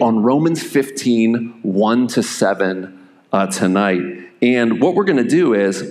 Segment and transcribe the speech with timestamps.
[0.00, 4.02] on Romans 15, 1 to 7 uh, tonight.
[4.40, 5.82] And what we're going to do is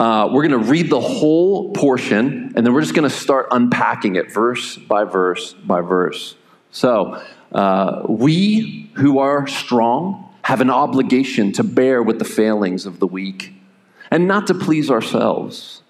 [0.00, 3.46] uh, we're going to read the whole portion, and then we're just going to start
[3.52, 6.34] unpacking it verse by verse by verse.
[6.72, 7.22] So,
[7.52, 13.06] uh, we who are strong have an obligation to bear with the failings of the
[13.06, 13.52] weak
[14.10, 15.82] and not to please ourselves.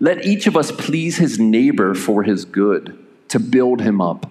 [0.00, 4.30] Let each of us please his neighbor for his good, to build him up.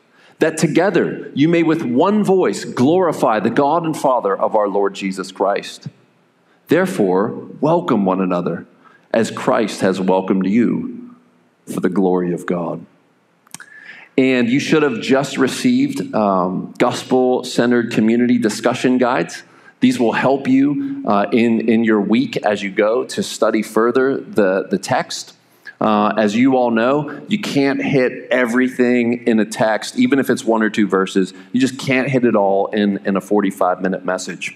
[0.41, 4.95] that together you may with one voice glorify the God and Father of our Lord
[4.95, 5.87] Jesus Christ.
[6.67, 8.65] Therefore, welcome one another
[9.13, 11.15] as Christ has welcomed you
[11.71, 12.83] for the glory of God.
[14.17, 19.43] And you should have just received um, gospel centered community discussion guides.
[19.79, 24.17] These will help you uh, in, in your week as you go to study further
[24.17, 25.35] the, the text.
[25.81, 30.43] Uh, as you all know, you can't hit everything in a text, even if it's
[30.43, 31.33] one or two verses.
[31.53, 34.55] You just can't hit it all in, in a 45 minute message.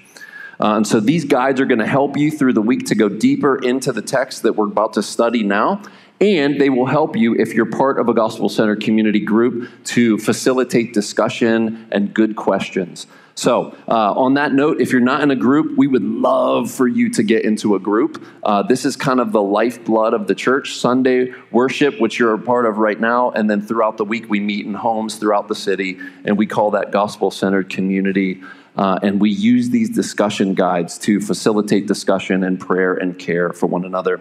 [0.59, 3.09] Uh, and so these guides are going to help you through the week to go
[3.09, 5.81] deeper into the text that we're about to study now.
[6.21, 10.19] And they will help you, if you're part of a gospel Center community group, to
[10.19, 13.07] facilitate discussion and good questions.
[13.37, 16.87] So, uh, on that note, if you're not in a group, we would love for
[16.87, 18.25] you to get into a group.
[18.43, 22.39] Uh, this is kind of the lifeblood of the church Sunday worship, which you're a
[22.39, 23.31] part of right now.
[23.31, 26.71] And then throughout the week, we meet in homes throughout the city, and we call
[26.71, 28.41] that gospel centered community.
[28.77, 33.67] Uh, and we use these discussion guides to facilitate discussion and prayer and care for
[33.67, 34.19] one another.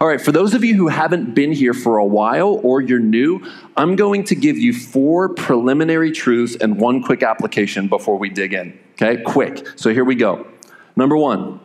[0.00, 3.00] All right, for those of you who haven't been here for a while or you're
[3.00, 3.44] new,
[3.76, 8.54] I'm going to give you four preliminary truths and one quick application before we dig
[8.54, 8.78] in.
[8.92, 9.66] Okay, quick.
[9.76, 10.46] So here we go.
[10.94, 11.60] Number one,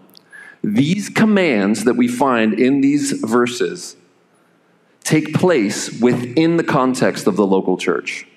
[0.63, 3.95] these commands that we find in these verses
[5.03, 8.27] take place within the context of the local church.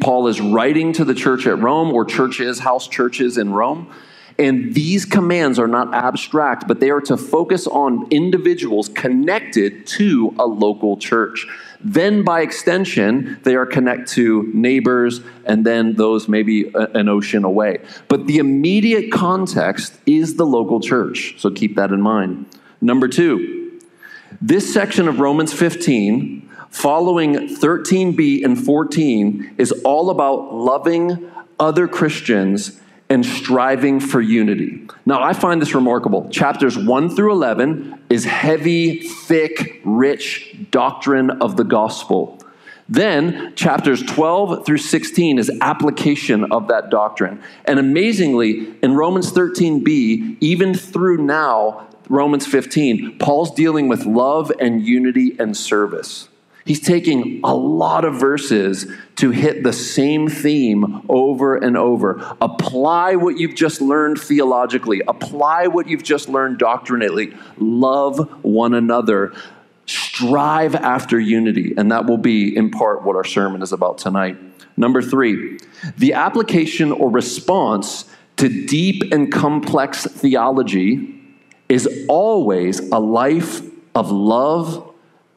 [0.00, 3.92] Paul is writing to the church at Rome or churches, house churches in Rome.
[4.40, 10.32] And these commands are not abstract, but they are to focus on individuals connected to
[10.38, 11.44] a local church.
[11.80, 17.42] Then, by extension, they are connected to neighbors and then those maybe uh, an ocean
[17.42, 17.80] away.
[18.06, 21.34] But the immediate context is the local church.
[21.38, 22.46] So keep that in mind.
[22.80, 23.80] Number two,
[24.40, 32.80] this section of Romans 15 following 13b and 14 is all about loving other Christians
[33.10, 34.86] and striving for unity.
[35.06, 36.28] Now, I find this remarkable.
[36.30, 42.38] Chapters 1 through 11 is heavy, thick, rich doctrine of the gospel.
[42.88, 47.42] Then, chapters 12 through 16 is application of that doctrine.
[47.66, 54.82] And amazingly, in Romans 13b, even through now, Romans 15, Paul's dealing with love and
[54.86, 56.27] unity and service.
[56.68, 58.86] He's taking a lot of verses
[59.16, 62.22] to hit the same theme over and over.
[62.42, 67.34] Apply what you've just learned theologically, apply what you've just learned doctrinally.
[67.56, 69.32] Love one another.
[69.86, 71.72] Strive after unity.
[71.74, 74.36] And that will be, in part, what our sermon is about tonight.
[74.76, 75.58] Number three,
[75.96, 78.04] the application or response
[78.36, 81.18] to deep and complex theology
[81.70, 83.62] is always a life
[83.94, 84.87] of love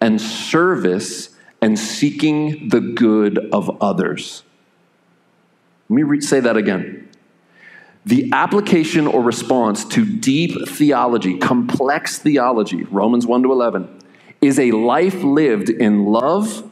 [0.02, 1.30] and service
[1.62, 4.44] and seeking the good of others.
[5.90, 7.08] Let me re- say that again.
[8.06, 14.00] The application or response to deep theology, complex theology, Romans 1 to 11,
[14.42, 16.68] is a life lived in love,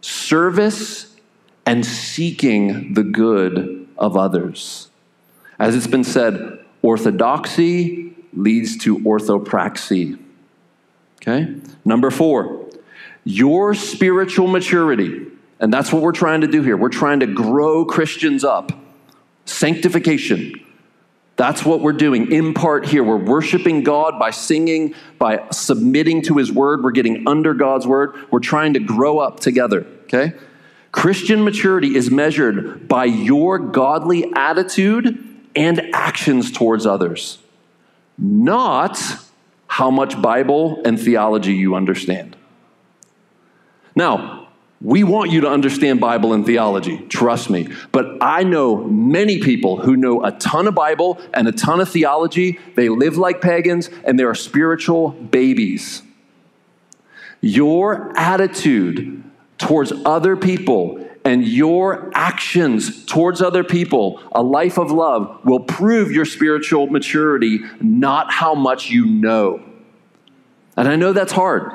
[0.00, 1.16] service,
[1.66, 4.88] and seeking the good of others.
[5.58, 10.16] As it's been said, orthodoxy leads to orthopraxy.
[11.26, 11.54] Okay?
[11.84, 12.68] Number four,
[13.24, 15.26] your spiritual maturity.
[15.58, 16.76] And that's what we're trying to do here.
[16.76, 18.72] We're trying to grow Christians up.
[19.46, 20.52] Sanctification.
[21.36, 23.04] That's what we're doing in part here.
[23.04, 26.82] We're worshiping God by singing, by submitting to His Word.
[26.82, 28.14] We're getting under God's Word.
[28.30, 30.32] We're trying to grow up together, okay?
[30.92, 35.22] Christian maturity is measured by your godly attitude
[35.54, 37.38] and actions towards others,
[38.16, 38.98] not
[39.76, 42.34] how much Bible and theology you understand.
[43.94, 44.46] Now,
[44.80, 47.68] We want you to understand Bible and theology, trust me.
[47.92, 51.88] But I know many people who know a ton of Bible and a ton of
[51.88, 52.60] theology.
[52.74, 56.02] They live like pagans and they are spiritual babies.
[57.40, 59.24] Your attitude
[59.56, 66.12] towards other people and your actions towards other people, a life of love, will prove
[66.12, 69.60] your spiritual maturity, not how much you know.
[70.76, 71.72] And I know that's hard.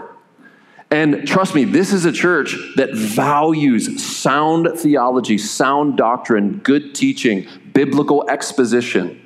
[0.90, 7.46] And trust me, this is a church that values sound theology, sound doctrine, good teaching,
[7.74, 9.22] biblical exposition.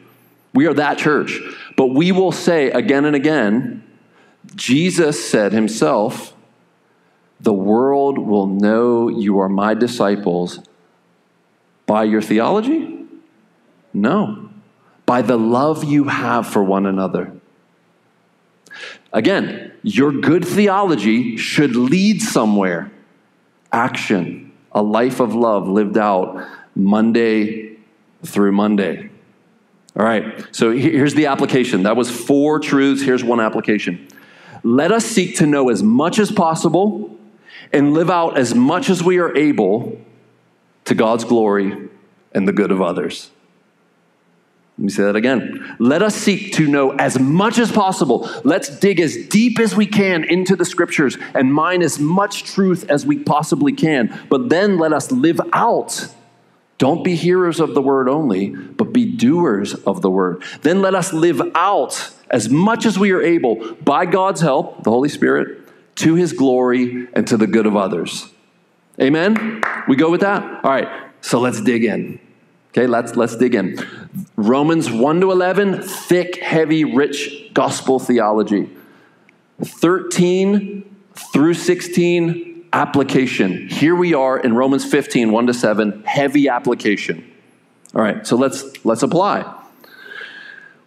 [0.56, 1.40] We are that church.
[1.78, 3.84] But we will say again and again,
[4.56, 6.35] Jesus said himself,
[7.46, 10.60] the world will know you are my disciples
[11.86, 13.06] by your theology?
[13.94, 14.50] No.
[15.06, 17.32] By the love you have for one another.
[19.14, 22.92] Again, your good theology should lead somewhere.
[23.72, 26.44] Action, a life of love lived out
[26.76, 27.78] Monday
[28.24, 29.12] through Monday.
[29.96, 31.84] All right, so here's the application.
[31.84, 33.04] That was four truths.
[33.04, 34.08] Here's one application.
[34.64, 37.15] Let us seek to know as much as possible
[37.72, 40.00] and live out as much as we are able
[40.86, 41.90] to God's glory
[42.34, 43.32] and the good of others.
[44.78, 45.78] Let me say that again.
[45.80, 48.30] Let us seek to know as much as possible.
[48.44, 52.90] Let's dig as deep as we can into the scriptures and mine as much truth
[52.90, 54.20] as we possibly can.
[54.30, 56.10] But then let us live out.
[56.78, 60.44] Don't be hearers of the word only, but be doers of the word.
[60.62, 64.92] Then let us live out as much as we are able by God's help, the
[64.92, 65.65] Holy Spirit,
[65.96, 68.30] to his glory and to the good of others.
[69.00, 69.62] Amen?
[69.88, 70.44] We go with that?
[70.64, 70.88] All right,
[71.22, 72.20] so let's dig in.
[72.70, 73.80] Okay, let's, let's dig in.
[74.36, 78.70] Romans 1 to 11, thick, heavy, rich gospel theology.
[79.64, 80.84] 13
[81.32, 83.70] through 16, application.
[83.70, 87.32] Here we are in Romans 15, 1 to 7, heavy application.
[87.96, 89.65] All right, so let's let's apply.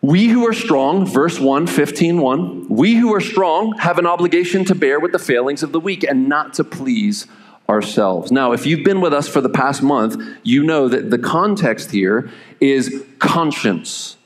[0.01, 4.65] We who are strong, verse 1, 15, 1, we who are strong have an obligation
[4.67, 7.27] to bear with the failings of the weak and not to please
[7.69, 8.31] ourselves.
[8.31, 11.91] Now, if you've been with us for the past month, you know that the context
[11.91, 12.31] here
[12.61, 14.17] is conscience.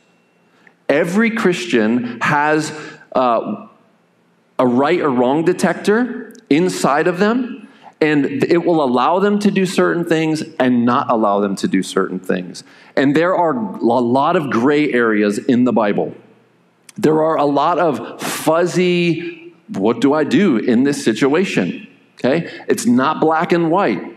[0.88, 2.70] Every Christian has
[3.14, 3.66] uh,
[4.58, 7.61] a right or wrong detector inside of them
[8.02, 11.84] and it will allow them to do certain things and not allow them to do
[11.84, 12.64] certain things.
[12.96, 16.12] And there are a lot of gray areas in the Bible.
[16.96, 21.86] There are a lot of fuzzy, what do I do in this situation?
[22.18, 22.50] Okay?
[22.68, 24.11] It's not black and white.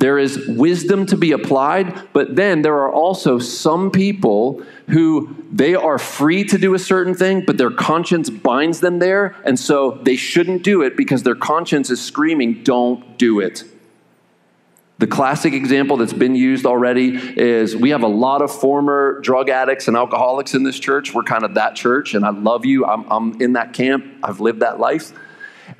[0.00, 5.74] There is wisdom to be applied, but then there are also some people who they
[5.74, 10.00] are free to do a certain thing, but their conscience binds them there, and so
[10.02, 13.64] they shouldn't do it because their conscience is screaming, don't do it.
[15.00, 19.50] The classic example that's been used already is we have a lot of former drug
[19.50, 21.12] addicts and alcoholics in this church.
[21.12, 22.86] We're kind of that church, and I love you.
[22.86, 25.12] I'm, I'm in that camp, I've lived that life.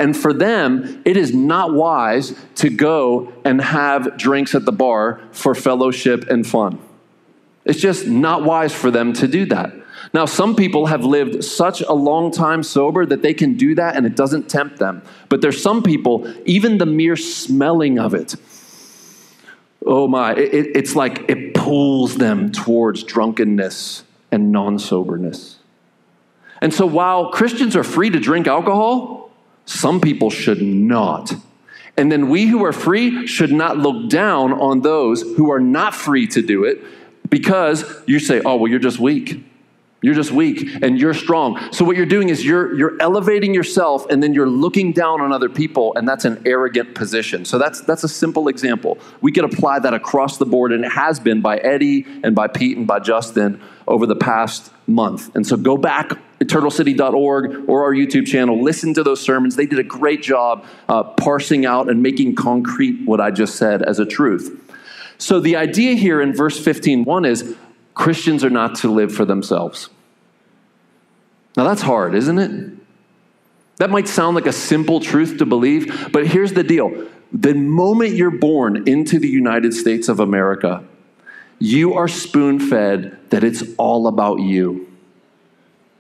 [0.01, 5.21] And for them, it is not wise to go and have drinks at the bar
[5.31, 6.81] for fellowship and fun.
[7.67, 9.75] It's just not wise for them to do that.
[10.15, 13.95] Now, some people have lived such a long time sober that they can do that
[13.95, 15.03] and it doesn't tempt them.
[15.29, 18.37] But there's some people, even the mere smelling of it,
[19.85, 25.59] oh my, it, it's like it pulls them towards drunkenness and non soberness.
[26.63, 29.20] And so while Christians are free to drink alcohol,
[29.71, 31.33] some people should not.
[31.97, 35.95] And then we who are free should not look down on those who are not
[35.95, 36.83] free to do it
[37.29, 39.45] because you say, oh, well, you're just weak.
[40.03, 41.61] You're just weak and you're strong.
[41.73, 45.31] So what you're doing is you're you're elevating yourself and then you're looking down on
[45.31, 47.45] other people and that's an arrogant position.
[47.45, 48.99] So that's that's a simple example.
[49.21, 52.47] We could apply that across the board and it has been by Eddie and by
[52.49, 55.37] Pete and by Justin over the past month.
[55.37, 59.57] And so go back eternalcity.org or our YouTube channel, listen to those sermons.
[59.57, 63.83] They did a great job uh, parsing out and making concrete what I just said
[63.83, 64.59] as a truth.
[65.19, 67.55] So the idea here in verse 15:1 is
[67.95, 69.91] Christians are not to live for themselves.
[71.57, 72.73] Now that's hard, isn't it?
[73.77, 77.07] That might sound like a simple truth to believe, but here's the deal.
[77.33, 80.85] The moment you're born into the United States of America,
[81.59, 84.90] you are spoon fed that it's all about you.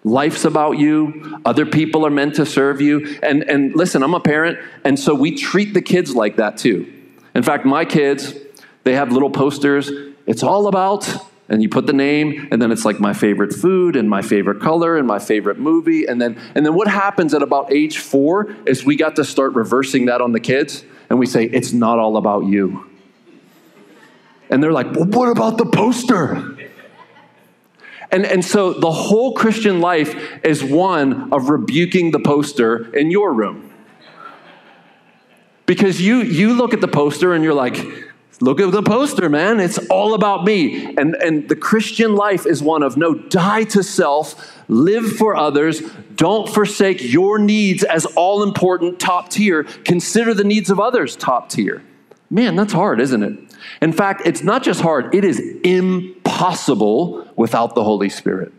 [0.02, 1.40] Life's about you.
[1.44, 3.18] Other people are meant to serve you.
[3.22, 6.90] And, and listen, I'm a parent, and so we treat the kids like that too.
[7.34, 8.34] In fact, my kids,
[8.84, 9.90] they have little posters.
[10.26, 11.08] It's all about,
[11.48, 14.60] and you put the name, and then it's like my favorite food and my favorite
[14.60, 16.06] color and my favorite movie.
[16.06, 19.54] And then, and then what happens at about age four is we got to start
[19.54, 20.82] reversing that on the kids.
[21.10, 22.88] and we say, It's not all about you.
[24.48, 26.56] And they're like, Well, what about the poster?
[28.12, 30.14] And, and so the whole Christian life
[30.44, 33.72] is one of rebuking the poster in your room.
[35.66, 37.76] Because you, you look at the poster and you're like,
[38.42, 39.60] Look at the poster, man.
[39.60, 40.94] It's all about me.
[40.96, 45.82] And, and the Christian life is one of no, die to self, live for others,
[46.14, 49.64] don't forsake your needs as all important, top tier.
[49.64, 51.82] Consider the needs of others top tier.
[52.30, 53.49] Man, that's hard, isn't it?
[53.80, 58.52] In fact, it's not just hard, it is impossible without the Holy Spirit.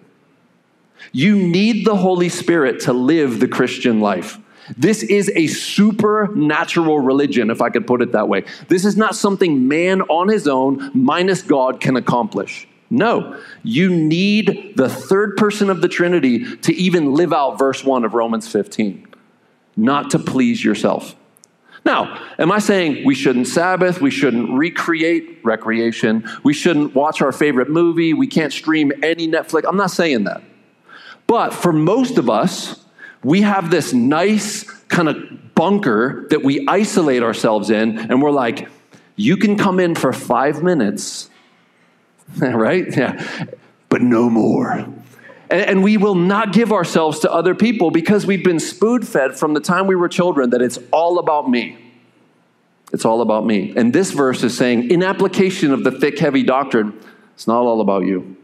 [1.12, 4.38] You need the Holy Spirit to live the Christian life.
[4.78, 8.46] This is a supernatural religion, if I could put it that way.
[8.68, 12.68] This is not something man on his own, minus God, can accomplish.
[12.90, 18.04] No, you need the third person of the Trinity to even live out verse 1
[18.04, 19.08] of Romans 15,
[19.78, 21.16] not to please yourself.
[21.84, 27.32] Now, am I saying we shouldn't Sabbath, we shouldn't recreate recreation, we shouldn't watch our
[27.32, 29.64] favorite movie, we can't stream any Netflix?
[29.68, 30.44] I'm not saying that.
[31.26, 32.84] But for most of us,
[33.24, 38.70] we have this nice kind of bunker that we isolate ourselves in, and we're like,
[39.16, 41.30] you can come in for five minutes,
[42.38, 42.86] right?
[42.96, 43.46] Yeah,
[43.90, 44.88] but no more.
[45.52, 49.54] And, we will not give ourselves to other people because we've been spoon fed from
[49.54, 51.78] the time we were children that it's all about me.
[52.94, 53.74] It's all about me.
[53.76, 56.98] And this verse is saying, in application of the thick, heavy doctrine,
[57.34, 58.38] it's not all about you.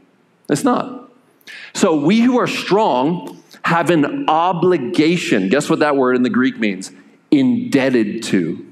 [0.50, 1.10] It's not.
[1.74, 5.50] So we who are strong have an obligation.
[5.50, 6.92] Guess what that word in the Greek means?
[7.32, 8.66] Indebted to.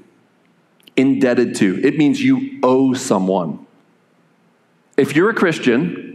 [0.96, 1.80] Indebted to.
[1.86, 3.66] It means you owe someone.
[4.96, 6.05] If you're a Christian,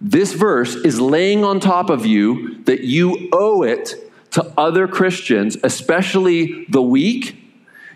[0.00, 3.94] this verse is laying on top of you that you owe it
[4.32, 7.36] to other Christians, especially the weak.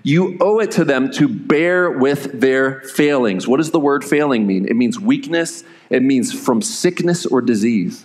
[0.02, 3.48] You owe it to them to bear with their failings.
[3.48, 4.66] What does the word failing mean?
[4.66, 8.04] It means weakness, it means from sickness or disease.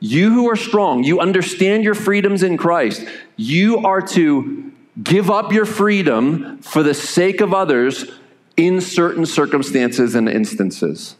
[0.00, 3.06] You who are strong, you understand your freedoms in Christ.
[3.36, 8.10] You are to give up your freedom for the sake of others
[8.56, 11.16] in certain circumstances and instances.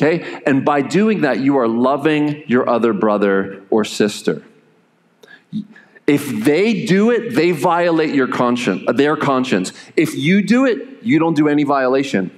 [0.00, 0.40] Okay?
[0.46, 4.42] And by doing that, you are loving your other brother or sister.
[6.06, 9.72] If they do it, they violate your conscience, uh, their conscience.
[9.96, 12.30] If you do it, you don't do any violation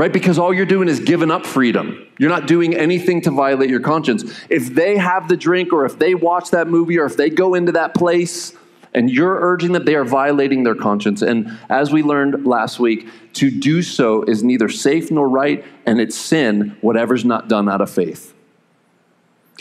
[0.00, 0.14] right?
[0.14, 2.06] Because all you're doing is giving up freedom.
[2.18, 4.24] You're not doing anything to violate your conscience.
[4.48, 7.52] If they have the drink or if they watch that movie or if they go
[7.52, 8.54] into that place
[8.94, 11.22] and you're urging that they are violating their conscience.
[11.22, 16.00] And as we learned last week, to do so is neither safe nor right, and
[16.00, 18.34] it's sin, whatever's not done out of faith.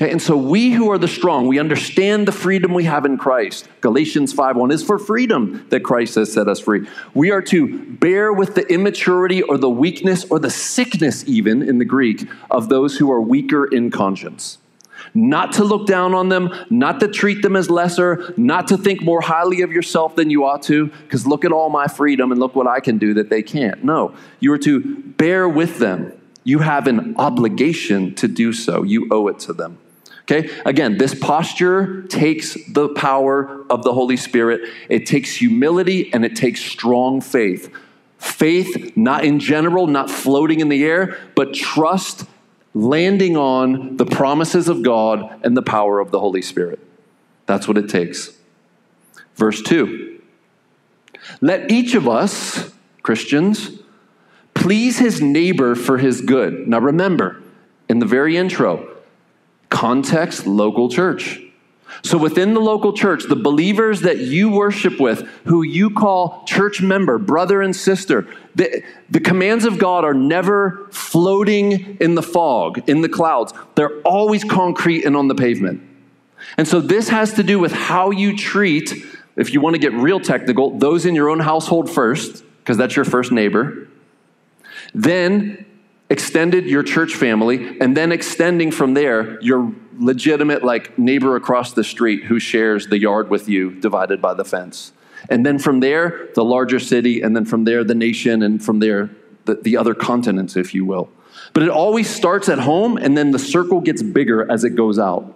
[0.02, 3.18] Okay, and so we who are the strong, we understand the freedom we have in
[3.18, 3.68] Christ.
[3.82, 6.88] Galatians 5:1 is for freedom that Christ has set us free.
[7.14, 11.80] We are to bear with the immaturity or the weakness or the sickness, even in
[11.80, 14.60] the Greek, of those who are weaker in conscience.
[15.14, 19.02] Not to look down on them, not to treat them as lesser, not to think
[19.02, 22.40] more highly of yourself than you ought to, because look at all my freedom and
[22.40, 23.84] look what I can do that they can't.
[23.84, 26.14] No, you are to bear with them.
[26.44, 29.78] You have an obligation to do so, you owe it to them.
[30.24, 30.50] Okay?
[30.64, 34.62] Again, this posture takes the power of the Holy Spirit.
[34.88, 37.74] It takes humility and it takes strong faith.
[38.20, 42.26] Faith, not in general, not floating in the air, but trust
[42.74, 46.80] landing on the promises of God and the power of the Holy Spirit.
[47.46, 48.32] That's what it takes.
[49.36, 50.22] Verse 2
[51.42, 52.72] Let each of us,
[53.02, 53.80] Christians,
[54.54, 56.68] please his neighbor for his good.
[56.68, 57.42] Now remember,
[57.88, 58.90] in the very intro,
[59.70, 61.42] Context, local church.
[62.04, 66.82] So within the local church, the believers that you worship with, who you call church
[66.82, 72.88] member, brother and sister, the, the commands of God are never floating in the fog,
[72.90, 73.54] in the clouds.
[73.76, 75.82] They're always concrete and on the pavement.
[76.58, 78.94] And so this has to do with how you treat,
[79.36, 82.96] if you want to get real technical, those in your own household first, because that's
[82.96, 83.88] your first neighbor.
[84.94, 85.66] Then
[86.10, 91.84] extended your church family, and then extending from there your legitimate like neighbor across the
[91.84, 94.94] street who shares the yard with you, divided by the fence.
[95.30, 98.80] And then from there, the larger city, and then from there, the nation, and from
[98.80, 99.10] there,
[99.46, 101.10] the, the other continents, if you will.
[101.54, 104.98] But it always starts at home, and then the circle gets bigger as it goes
[104.98, 105.36] out.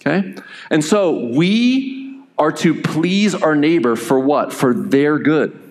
[0.00, 0.34] Okay?
[0.70, 4.52] And so we are to please our neighbor for what?
[4.52, 5.63] For their good.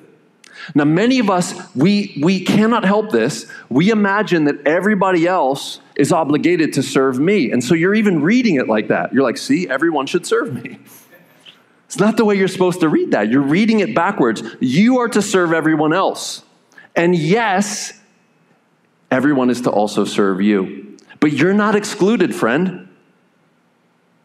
[0.75, 3.51] Now, many of us, we, we cannot help this.
[3.69, 7.51] We imagine that everybody else is obligated to serve me.
[7.51, 9.13] And so you're even reading it like that.
[9.13, 10.79] You're like, see, everyone should serve me.
[11.85, 13.29] It's not the way you're supposed to read that.
[13.29, 14.41] You're reading it backwards.
[14.59, 16.43] You are to serve everyone else.
[16.95, 17.93] And yes,
[19.11, 20.97] everyone is to also serve you.
[21.19, 22.89] But you're not excluded, friend.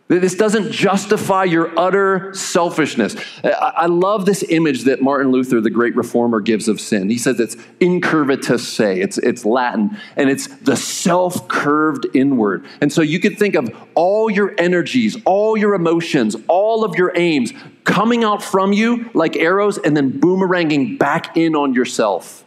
[0.08, 3.14] This doesn't justify your utter selfishness.
[3.44, 7.10] I love this image that Martin Luther, the great reformer, gives of sin.
[7.10, 12.64] He says it's incurvatus se, it's, it's Latin, and it's the self curved inward.
[12.80, 17.12] And so you could think of all your energies, all your emotions, all of your
[17.14, 17.52] aims
[17.84, 22.46] coming out from you like arrows and then boomeranging back in on yourself.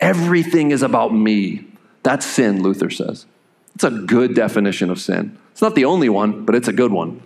[0.00, 1.66] Everything is about me.
[2.02, 3.26] That's sin, Luther says.
[3.76, 5.38] It's a good definition of sin.
[5.56, 7.22] It's not the only one, but it's a good one.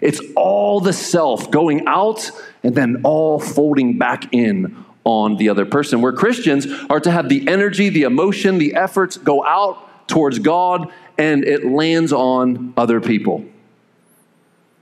[0.00, 2.28] It's all the self going out
[2.64, 6.02] and then all folding back in on the other person.
[6.02, 10.92] Where Christians are to have the energy, the emotion, the efforts go out towards God
[11.18, 13.44] and it lands on other people.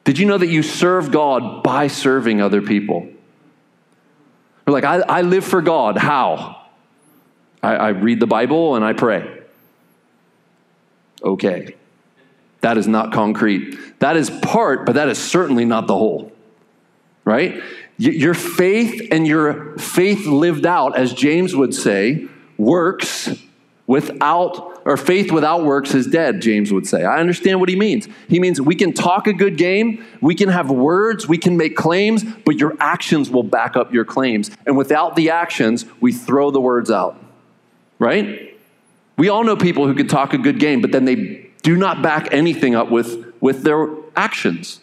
[0.05, 3.07] Did you know that you serve God by serving other people?
[4.67, 5.99] We're like, I, I live for God.
[5.99, 6.63] How?
[7.63, 9.43] I, I read the Bible and I pray.
[11.23, 11.77] Okay.
[12.67, 13.79] That is not concrete.
[14.01, 16.33] That is part, but that is certainly not the whole.
[17.25, 17.63] Right?
[17.97, 22.27] Your faith and your faith lived out, as James would say,
[22.59, 23.31] works
[23.87, 27.05] without, or faith without works is dead, James would say.
[27.05, 28.09] I understand what he means.
[28.29, 31.77] He means we can talk a good game, we can have words, we can make
[31.77, 34.51] claims, but your actions will back up your claims.
[34.67, 37.17] And without the actions, we throw the words out.
[38.01, 38.59] Right?
[39.17, 42.01] We all know people who could talk a good game, but then they do not
[42.01, 44.79] back anything up with, with their actions.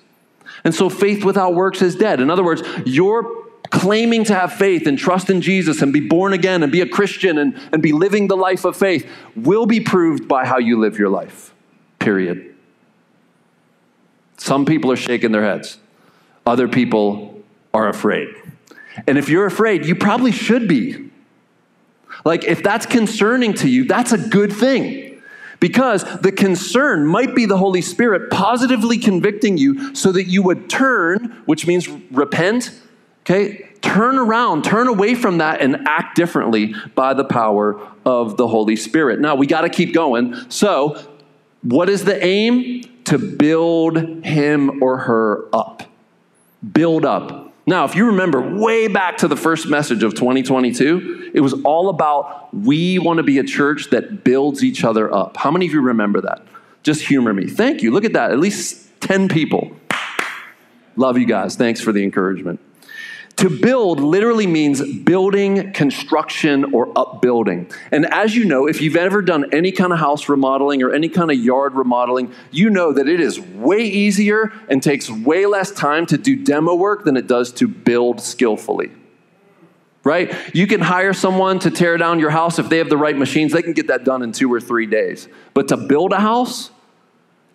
[0.65, 2.19] And so faith without works is dead.
[2.19, 3.23] In other words, you're
[3.69, 6.85] claiming to have faith and trust in Jesus and be born again and be a
[6.85, 10.77] Christian and, and be living the life of faith will be proved by how you
[10.77, 11.53] live your life.
[11.99, 12.53] Period.
[14.35, 15.77] Some people are shaking their heads,
[16.45, 17.41] other people
[17.73, 18.27] are afraid.
[19.07, 21.11] And if you're afraid, you probably should be.
[22.25, 25.12] Like, if that's concerning to you, that's a good thing.
[25.63, 30.69] Because the concern might be the Holy Spirit positively convicting you so that you would
[30.69, 32.77] turn, which means repent,
[33.21, 33.69] okay?
[33.81, 38.75] Turn around, turn away from that, and act differently by the power of the Holy
[38.75, 39.21] Spirit.
[39.21, 40.35] Now, we got to keep going.
[40.49, 41.01] So,
[41.61, 42.83] what is the aim?
[43.05, 45.83] To build him or her up.
[46.73, 47.42] Build up.
[47.65, 51.89] Now, if you remember way back to the first message of 2022, it was all
[51.89, 55.37] about we want to be a church that builds each other up.
[55.37, 56.41] How many of you remember that?
[56.83, 57.47] Just humor me.
[57.47, 57.91] Thank you.
[57.91, 58.31] Look at that.
[58.31, 59.71] At least 10 people.
[60.97, 61.55] Love you guys.
[61.55, 62.59] Thanks for the encouragement.
[63.37, 67.69] To build literally means building, construction, or upbuilding.
[67.91, 71.09] And as you know, if you've ever done any kind of house remodeling or any
[71.09, 75.71] kind of yard remodeling, you know that it is way easier and takes way less
[75.71, 78.91] time to do demo work than it does to build skillfully.
[80.03, 80.33] Right?
[80.53, 83.53] You can hire someone to tear down your house if they have the right machines,
[83.53, 85.27] they can get that done in two or three days.
[85.53, 86.71] But to build a house,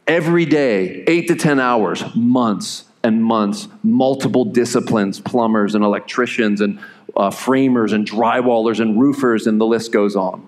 [0.09, 6.79] every day, eight to 10 hours, months, and months, multiple disciplines, plumbers and electricians and
[7.17, 10.47] uh, framers and drywallers and roofers, and the list goes on.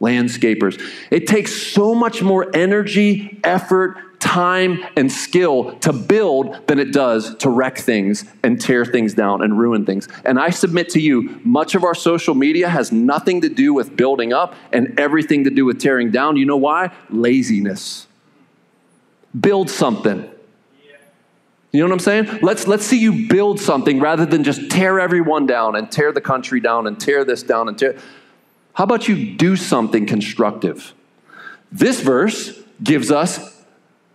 [0.00, 0.82] Landscapers.
[1.10, 7.34] It takes so much more energy, effort, time, and skill to build than it does
[7.36, 10.08] to wreck things and tear things down and ruin things.
[10.24, 13.96] And I submit to you, much of our social media has nothing to do with
[13.96, 16.36] building up and everything to do with tearing down.
[16.36, 16.92] You know why?
[17.10, 18.06] Laziness.
[19.38, 20.28] Build something.
[21.72, 22.40] You know what I'm saying?
[22.42, 26.20] Let's, let's see you build something rather than just tear everyone down and tear the
[26.20, 27.96] country down and tear this down and tear.
[28.74, 30.94] How about you do something constructive?
[31.70, 33.64] This verse gives us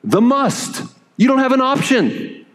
[0.04, 0.84] the must.
[1.17, 2.46] You don't have an option.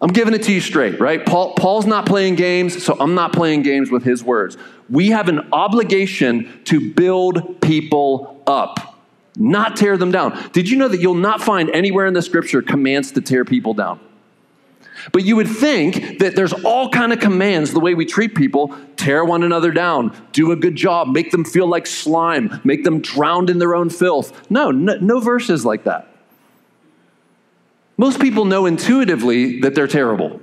[0.00, 1.24] I'm giving it to you straight, right?
[1.24, 4.56] Paul, Paul's not playing games, so I'm not playing games with his words.
[4.90, 8.93] We have an obligation to build people up
[9.36, 10.50] not tear them down.
[10.52, 13.74] Did you know that you'll not find anywhere in the scripture commands to tear people
[13.74, 14.00] down?
[15.12, 18.74] But you would think that there's all kind of commands the way we treat people,
[18.96, 23.00] tear one another down, do a good job, make them feel like slime, make them
[23.00, 24.50] drowned in their own filth.
[24.50, 26.08] No, no, no verses like that.
[27.96, 30.40] Most people know intuitively that they're terrible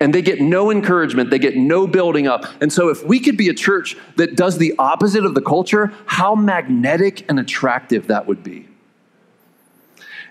[0.00, 2.44] and they get no encouragement, they get no building up.
[2.60, 5.92] And so, if we could be a church that does the opposite of the culture,
[6.06, 8.68] how magnetic and attractive that would be.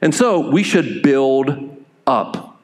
[0.01, 2.61] And so, we should build up.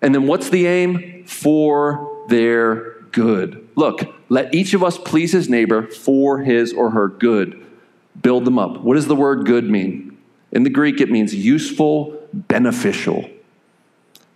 [0.00, 1.24] And then, what's the aim?
[1.26, 3.68] For their good.
[3.76, 7.64] Look, let each of us please his neighbor for his or her good.
[8.20, 8.80] Build them up.
[8.80, 10.16] What does the word good mean?
[10.52, 13.28] In the Greek, it means useful, beneficial.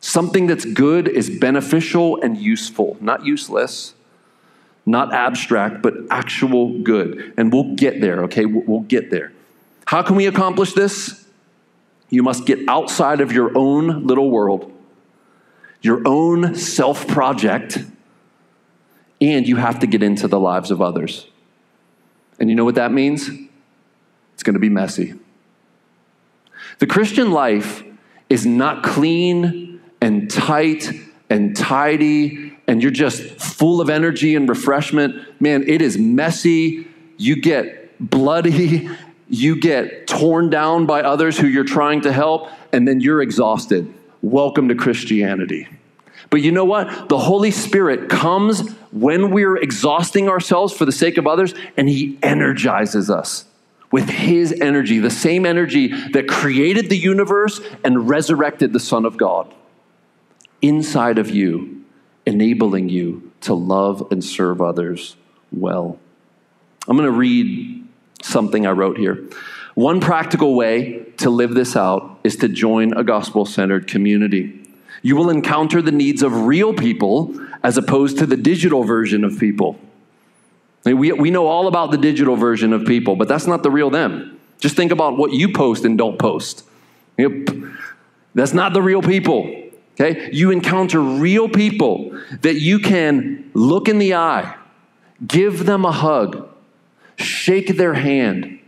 [0.03, 3.95] Something that's good is beneficial and useful, not useless,
[4.85, 7.33] not abstract, but actual good.
[7.37, 8.45] And we'll get there, okay?
[8.45, 9.33] We'll get there.
[9.87, 11.25] How can we accomplish this?
[12.11, 14.73] You must get outside of your own little world,
[15.83, 17.79] your own self project,
[19.21, 21.29] and you have to get into the lives of others.
[22.41, 23.31] And you know what that means?
[24.35, 25.15] It's going to be messy.
[26.81, 27.85] The Christian life
[28.29, 29.72] is not clean
[30.03, 30.93] and tight
[31.31, 36.89] and tidy and you're just full of energy and refreshment, man, it is messy.
[37.19, 38.89] You get bloody,
[39.29, 43.93] you get torn down by others who you're trying to help, and then you're exhausted.
[44.23, 45.69] Welcome to Christianity.
[46.31, 47.09] But you know what?
[47.09, 52.19] The Holy Spirit comes when we're exhausting ourselves for the sake of others, and He
[52.23, 53.45] energizes us
[53.93, 59.17] with His energy, the same energy that created the universe and resurrected the Son of
[59.17, 59.53] God
[60.63, 61.85] inside of you,
[62.25, 65.17] enabling you to love and serve others
[65.51, 65.99] well.
[66.89, 67.87] I'm going to read
[68.23, 69.29] something I wrote here.
[69.75, 74.61] One practical way to live this out is to join a gospel centered community.
[75.03, 79.39] You will encounter the needs of real people as opposed to the digital version of
[79.39, 79.79] people.
[80.85, 83.91] We, we know all about the digital version of people, but that's not the real
[83.91, 84.41] them.
[84.61, 86.65] Just think about what you post and don't post.
[88.35, 89.62] That's not the real people.
[89.95, 90.31] Okay?
[90.33, 94.57] You encounter real people that you can look in the eye,
[95.27, 96.49] give them a hug,
[97.17, 98.59] shake their hand,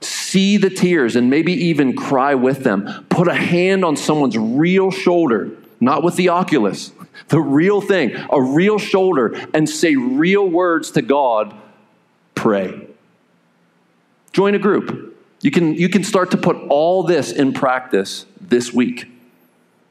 [0.00, 3.06] see the tears, and maybe even cry with them.
[3.08, 6.92] Put a hand on someone's real shoulder, not with the Oculus,
[7.28, 11.54] the real thing, a real shoulder, and say real words to God.
[12.34, 12.86] Pray.
[14.32, 15.16] Join a group.
[15.42, 19.10] You can, you can start to put all this in practice this week.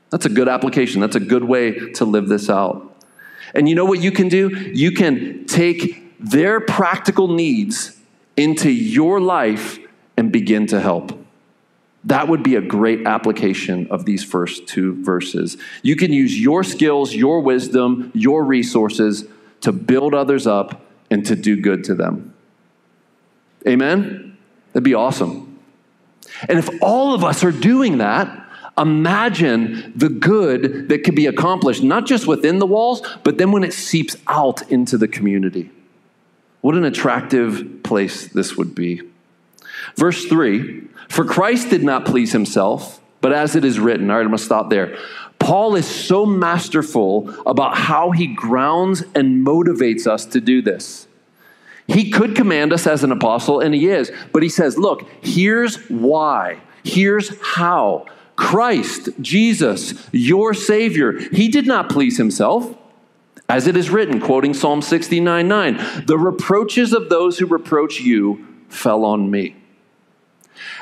[0.10, 1.02] That's a good application.
[1.02, 2.86] That's a good way to live this out.
[3.54, 4.50] And you know what you can do?
[4.50, 7.98] You can take their practical needs
[8.36, 9.80] into your life
[10.17, 11.17] and begin to help.
[12.06, 15.58] That would be a great application of these first two verses.
[15.82, 19.26] You can use your skills, your wisdom, your resources
[19.62, 22.34] to build others up and to do good to them.
[23.67, 24.38] Amen?
[24.72, 25.60] That'd be awesome.
[26.48, 28.48] And if all of us are doing that,
[28.80, 33.63] imagine the good that could be accomplished, not just within the walls, but then when
[33.63, 35.70] it seeps out into the community.
[36.62, 39.02] What an attractive place this would be.
[39.96, 44.22] Verse 3 For Christ did not please himself, but as it is written, all right,
[44.22, 44.98] I'm going to stop there.
[45.39, 51.08] Paul is so masterful about how he grounds and motivates us to do this.
[51.88, 55.78] He could command us as an apostle, and he is, but he says, Look, here's
[55.89, 58.06] why, here's how.
[58.39, 62.73] Christ, Jesus, your Savior, he did not please himself.
[63.49, 68.47] As it is written, quoting Psalm 69 9, the reproaches of those who reproach you
[68.69, 69.58] fell on me.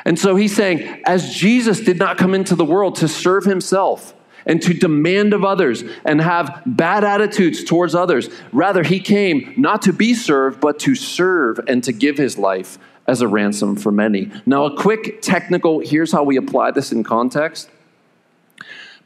[0.06, 4.14] And so he's saying, as Jesus did not come into the world to serve himself
[4.46, 9.82] and to demand of others and have bad attitudes towards others, rather, he came not
[9.82, 13.92] to be served, but to serve and to give his life as a ransom for
[13.92, 14.32] many.
[14.46, 17.70] Now, a quick technical here's how we apply this in context.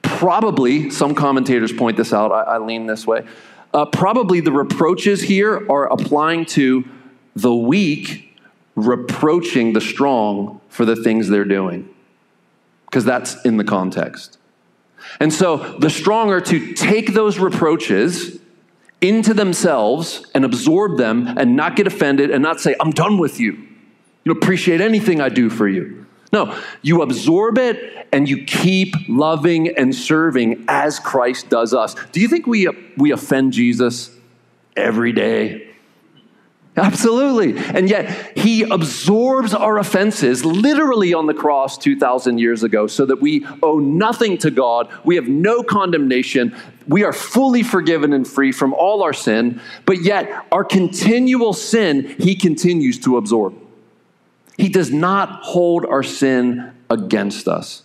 [0.01, 3.25] Probably, some commentators point this out, I, I lean this way.
[3.73, 6.83] Uh, probably the reproaches here are applying to
[7.35, 8.27] the weak
[8.75, 11.87] reproaching the strong for the things they're doing,
[12.85, 14.37] because that's in the context.
[15.19, 18.39] And so the strong are to take those reproaches
[19.01, 23.39] into themselves and absorb them and not get offended and not say, I'm done with
[23.39, 23.67] you.
[24.23, 26.05] You appreciate anything I do for you.
[26.33, 31.95] No, you absorb it and you keep loving and serving as Christ does us.
[32.11, 34.15] Do you think we, we offend Jesus
[34.77, 35.67] every day?
[36.77, 37.57] Absolutely.
[37.57, 43.19] And yet, he absorbs our offenses literally on the cross 2,000 years ago so that
[43.19, 44.89] we owe nothing to God.
[45.03, 46.55] We have no condemnation.
[46.87, 49.59] We are fully forgiven and free from all our sin.
[49.85, 53.53] But yet, our continual sin, he continues to absorb.
[54.57, 57.83] He does not hold our sin against us.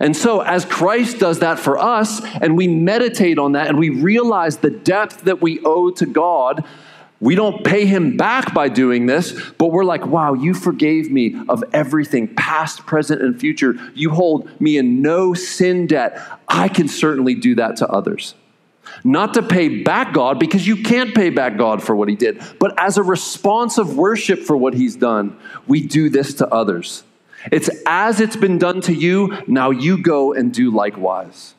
[0.00, 3.88] And so, as Christ does that for us, and we meditate on that, and we
[3.88, 6.64] realize the depth that we owe to God,
[7.18, 11.34] we don't pay him back by doing this, but we're like, wow, you forgave me
[11.48, 13.74] of everything, past, present, and future.
[13.94, 16.20] You hold me in no sin debt.
[16.46, 18.34] I can certainly do that to others.
[19.04, 22.42] Not to pay back God, because you can't pay back God for what he did,
[22.58, 27.04] but as a response of worship for what he's done, we do this to others.
[27.52, 31.54] It's as it's been done to you, now you go and do likewise.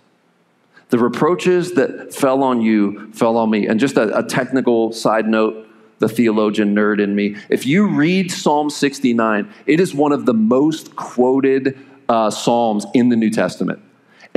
[0.90, 3.68] The reproaches that fell on you fell on me.
[3.68, 5.68] And just a, a technical side note
[6.00, 7.36] the theologian nerd in me.
[7.50, 13.10] If you read Psalm 69, it is one of the most quoted uh, Psalms in
[13.10, 13.82] the New Testament.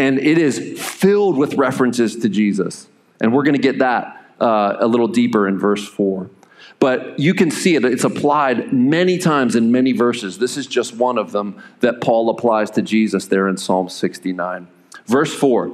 [0.00, 2.88] And it is filled with references to Jesus.
[3.20, 6.30] And we're going to get that uh, a little deeper in verse 4.
[6.78, 10.38] But you can see it, it's applied many times in many verses.
[10.38, 14.68] This is just one of them that Paul applies to Jesus there in Psalm 69.
[15.04, 15.70] Verse 4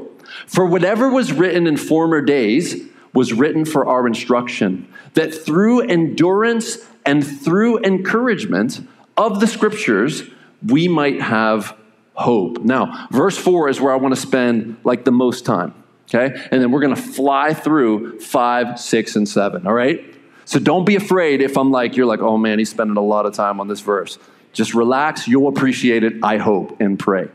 [0.49, 6.79] For whatever was written in former days was written for our instruction, that through endurance
[7.05, 8.81] and through encouragement
[9.17, 10.25] of the scriptures,
[10.67, 11.77] we might have
[12.17, 12.59] hope.
[12.59, 15.75] Now, verse 4 is where I want to spend like the most time,
[16.09, 16.35] okay?
[16.51, 20.15] And then we're going to fly through 5, 6, and 7, all right?
[20.47, 23.27] So don't be afraid if I'm like, you're like, oh man, he's spending a lot
[23.27, 24.19] of time on this verse.
[24.53, 25.29] Just relax.
[25.29, 27.29] You'll appreciate it, I hope, and pray.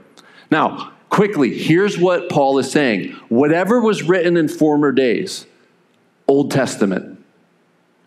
[0.49, 5.45] Now, quickly, here's what Paul is saying whatever was written in former days,
[6.27, 7.20] Old Testament,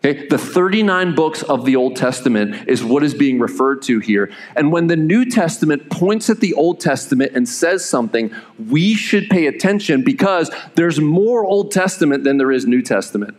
[0.04, 0.26] Okay?
[0.28, 4.30] The 39 books of the Old Testament is what is being referred to here.
[4.54, 8.30] And when the New Testament points at the Old Testament and says something,
[8.68, 13.36] we should pay attention because there's more Old Testament than there is New Testament.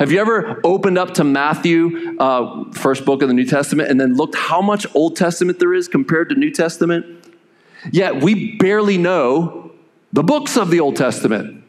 [0.00, 3.98] Have you ever opened up to Matthew, uh, first book of the New Testament, and
[3.98, 7.06] then looked how much Old Testament there is compared to New Testament?
[7.90, 9.72] Yet we barely know
[10.12, 11.64] the books of the Old Testament.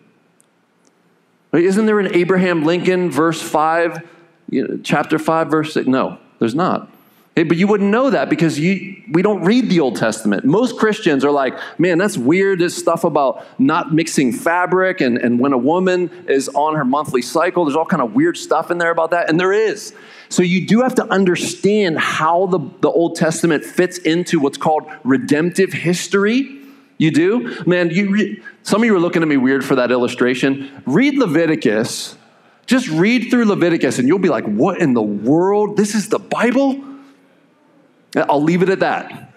[1.54, 4.02] Isn't there an Abraham Lincoln, verse 5?
[4.50, 5.88] You know, chapter 5, verse 6.
[5.88, 6.90] No, there's not.
[7.38, 10.44] Hey, but you wouldn't know that because you, we don't read the Old Testament.
[10.44, 15.40] Most Christians are like, man, that's weird, this stuff about not mixing fabric and, and
[15.40, 18.80] when a woman is on her monthly cycle, there's all kind of weird stuff in
[18.80, 19.30] there about that.
[19.30, 19.94] And there is.
[20.30, 24.90] So you do have to understand how the, the Old Testament fits into what's called
[25.04, 26.60] redemptive history.
[26.98, 27.64] You do?
[27.68, 30.82] Man, you re- some of you are looking at me weird for that illustration.
[30.88, 32.17] Read Leviticus
[32.68, 35.78] just read through Leviticus and you'll be like, what in the world?
[35.78, 36.84] This is the Bible?
[38.16, 39.34] I'll leave it at that.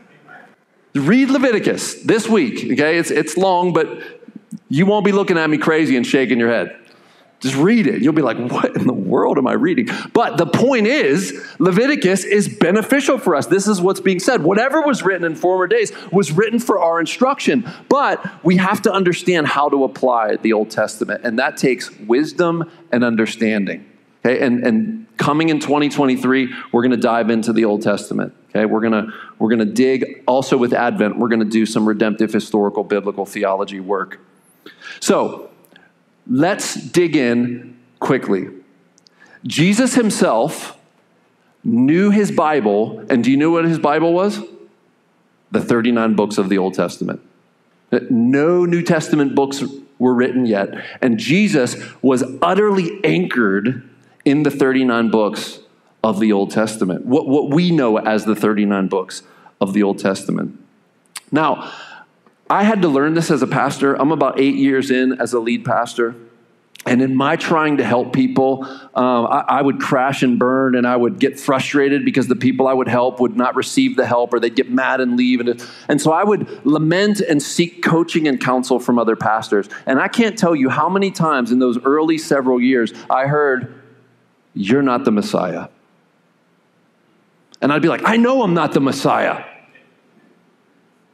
[0.94, 2.98] Read Leviticus this week, okay?
[2.98, 3.88] It's, it's long, but
[4.68, 6.76] you won't be looking at me crazy and shaking your head.
[7.38, 8.02] Just read it.
[8.02, 9.88] You'll be like, what in the world am I reading?
[10.12, 13.46] But the point is, Leviticus is beneficial for us.
[13.46, 14.42] This is what's being said.
[14.42, 17.68] Whatever was written in former days was written for our instruction.
[17.88, 22.70] But we have to understand how to apply the Old Testament, and that takes wisdom
[22.92, 23.86] and understanding.
[24.24, 28.34] Okay, and, and coming in 2023, we're going to dive into the Old Testament.
[28.50, 32.84] Okay, we're to we're to dig also with Advent, we're to do some redemptive historical
[32.84, 34.20] biblical theology work.
[35.00, 35.50] So,
[36.26, 38.48] let's dig in quickly.
[39.46, 40.76] Jesus himself
[41.64, 44.40] knew his Bible, and do you know what his Bible was?
[45.50, 47.20] The 39 books of the Old Testament.
[48.10, 49.64] No New Testament books
[49.98, 50.68] were written yet,
[51.02, 53.88] and Jesus was utterly anchored
[54.24, 55.60] in the 39 books
[56.02, 59.22] of the Old Testament, what, what we know as the 39 books
[59.60, 60.58] of the Old Testament.
[61.30, 61.72] Now,
[62.48, 63.94] I had to learn this as a pastor.
[63.94, 66.16] I'm about eight years in as a lead pastor.
[66.90, 70.84] And in my trying to help people, um, I, I, would crash and burn and
[70.84, 74.34] I would get frustrated because the people I would help would not receive the help
[74.34, 75.38] or they'd get mad and leave.
[75.38, 79.68] And, and so I would lament and seek coaching and counsel from other pastors.
[79.86, 83.80] And I can't tell you how many times in those early several years I heard,
[84.54, 85.68] You're not the Messiah.
[87.62, 89.44] And I'd be like, I know I'm not the Messiah.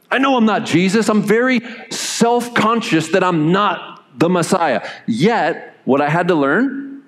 [0.09, 1.07] I know I'm not Jesus.
[1.07, 1.61] I'm very
[1.91, 4.87] self conscious that I'm not the Messiah.
[5.05, 7.03] Yet, what I had to learn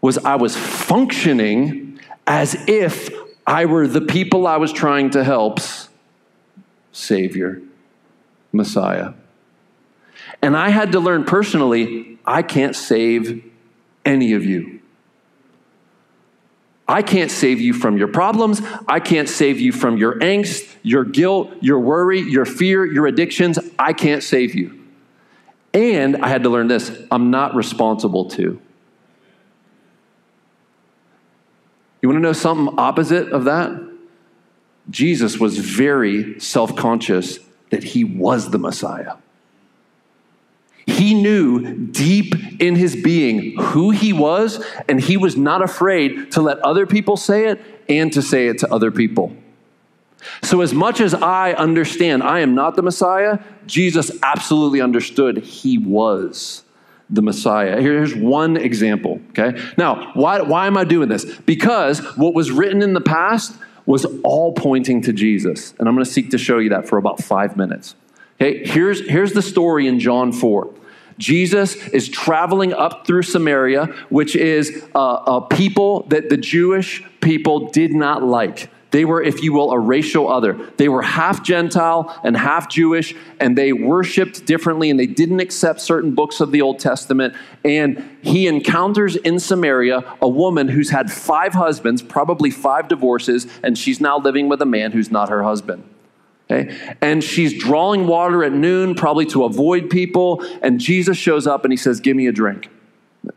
[0.00, 3.10] was I was functioning as if
[3.46, 5.88] I were the people I was trying to help's
[6.92, 7.60] Savior,
[8.52, 9.14] Messiah.
[10.42, 13.44] And I had to learn personally I can't save
[14.04, 14.80] any of you.
[16.86, 18.60] I can't save you from your problems.
[18.86, 23.58] I can't save you from your angst, your guilt, your worry, your fear, your addictions.
[23.78, 24.83] I can't save you.
[25.74, 28.60] And I had to learn this I'm not responsible to.
[32.00, 33.72] You want to know something opposite of that?
[34.90, 37.38] Jesus was very self conscious
[37.70, 39.16] that he was the Messiah.
[40.86, 46.42] He knew deep in his being who he was, and he was not afraid to
[46.42, 49.34] let other people say it and to say it to other people.
[50.42, 55.78] So, as much as I understand I am not the Messiah, Jesus absolutely understood he
[55.78, 56.64] was
[57.10, 57.80] the Messiah.
[57.80, 59.60] Here's one example, okay?
[59.76, 61.24] Now, why, why am I doing this?
[61.24, 63.54] Because what was written in the past
[63.86, 65.74] was all pointing to Jesus.
[65.78, 67.94] And I'm going to seek to show you that for about five minutes.
[68.40, 70.72] Okay, here's, here's the story in John 4.
[71.18, 77.68] Jesus is traveling up through Samaria, which is a, a people that the Jewish people
[77.68, 78.70] did not like.
[78.94, 80.70] They were, if you will, a racial other.
[80.76, 85.80] They were half Gentile and half Jewish, and they worshiped differently, and they didn't accept
[85.80, 87.34] certain books of the Old Testament.
[87.64, 93.76] And he encounters in Samaria a woman who's had five husbands, probably five divorces, and
[93.76, 95.82] she's now living with a man who's not her husband.
[96.48, 96.96] Okay?
[97.00, 100.40] And she's drawing water at noon, probably to avoid people.
[100.62, 102.68] And Jesus shows up and he says, Give me a drink.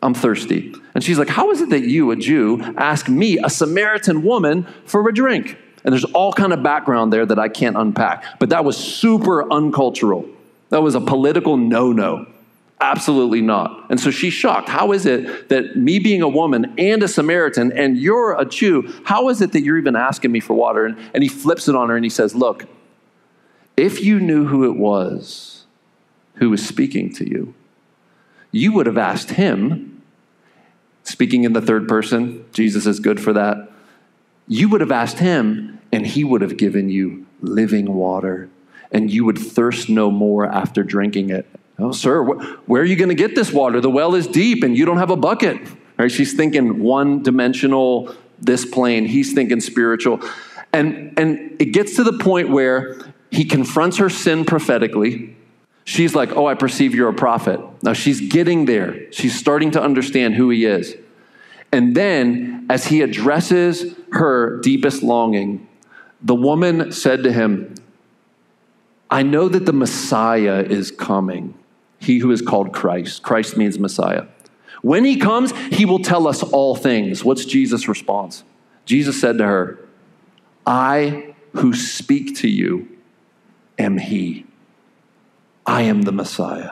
[0.02, 0.73] I'm thirsty.
[0.93, 4.67] And she's like, How is it that you, a Jew, ask me, a Samaritan woman,
[4.86, 5.58] for a drink?
[5.84, 8.39] And there's all kind of background there that I can't unpack.
[8.39, 10.28] But that was super uncultural.
[10.69, 12.28] That was a political no no.
[12.80, 13.86] Absolutely not.
[13.89, 14.69] And so she's shocked.
[14.69, 18.93] How is it that me being a woman and a Samaritan and you're a Jew,
[19.04, 20.86] how is it that you're even asking me for water?
[20.86, 22.65] And, and he flips it on her and he says, Look,
[23.76, 25.65] if you knew who it was
[26.36, 27.56] who was speaking to you,
[28.51, 30.01] you would have asked him,
[31.03, 33.71] speaking in the third person, Jesus is good for that.
[34.47, 38.49] You would have asked him, and he would have given you living water,
[38.91, 41.45] and you would thirst no more after drinking it.
[41.79, 43.79] Oh, sir, wh- where are you going to get this water?
[43.81, 45.60] The well is deep, and you don't have a bucket.
[45.97, 46.12] Right?
[46.12, 49.05] She's thinking one dimensional, this plane.
[49.05, 50.21] He's thinking spiritual.
[50.73, 52.97] And, and it gets to the point where
[53.31, 55.37] he confronts her sin prophetically
[55.88, 57.60] she's like, Oh, I perceive you're a prophet.
[57.82, 59.12] Now she's getting there.
[59.12, 60.95] She's starting to understand who he is.
[61.71, 65.67] And then, as he addresses her deepest longing,
[66.21, 67.76] the woman said to him,
[69.10, 71.56] I know that the Messiah is coming,
[72.00, 73.23] he who is called Christ.
[73.23, 74.26] Christ means Messiah.
[74.82, 77.23] When he comes, he will tell us all things.
[77.23, 78.43] What's Jesus' response?
[78.86, 79.86] Jesus said to her,
[80.65, 82.88] I who speak to you
[83.78, 84.45] am he.
[85.67, 86.71] I am the Messiah.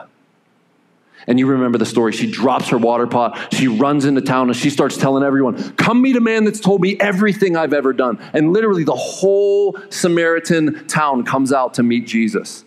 [1.26, 2.12] And you remember the story.
[2.12, 3.52] She drops her water pot.
[3.52, 6.80] She runs into town and she starts telling everyone, Come meet a man that's told
[6.80, 8.18] me everything I've ever done.
[8.32, 12.64] And literally, the whole Samaritan town comes out to meet Jesus.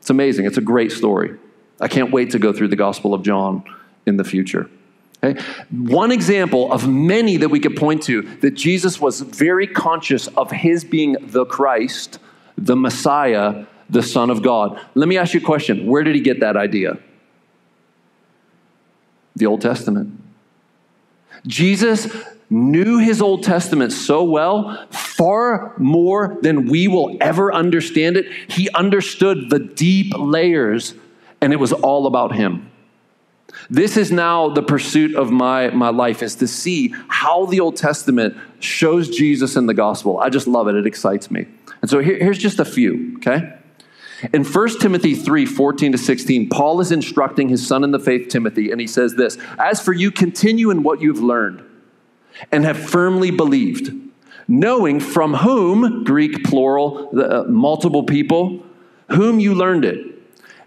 [0.00, 0.46] It's amazing.
[0.46, 1.38] It's a great story.
[1.80, 3.62] I can't wait to go through the Gospel of John
[4.06, 4.70] in the future.
[5.22, 5.40] Okay?
[5.70, 10.50] One example of many that we could point to that Jesus was very conscious of
[10.50, 12.18] his being the Christ,
[12.56, 14.80] the Messiah, the Son of God.
[14.94, 16.98] Let me ask you a question where did he get that idea?
[19.36, 20.20] The Old Testament.
[21.46, 22.08] Jesus
[22.50, 28.26] knew his Old Testament so well, far more than we will ever understand it.
[28.50, 30.94] He understood the deep layers,
[31.40, 32.70] and it was all about him.
[33.70, 37.76] This is now the pursuit of my, my life is to see how the Old
[37.76, 40.18] Testament shows Jesus in the gospel.
[40.18, 40.74] I just love it.
[40.74, 41.46] It excites me.
[41.82, 43.57] And so here, here's just a few, okay?
[44.32, 48.28] In 1 Timothy 3 14 to 16, Paul is instructing his son in the faith,
[48.28, 51.62] Timothy, and he says this As for you, continue in what you've learned
[52.52, 53.92] and have firmly believed,
[54.46, 58.64] knowing from whom, Greek plural, uh, multiple people,
[59.10, 60.14] whom you learned it.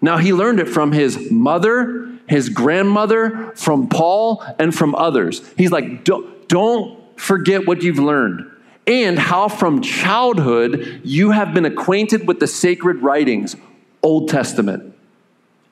[0.02, 5.48] Now, he learned it from his mother, his grandmother, from Paul, and from others.
[5.58, 8.51] He's like, don't, don't forget what you've learned
[8.88, 13.56] and how from childhood you have been acquainted with the sacred writings,
[14.02, 14.96] Old Testament,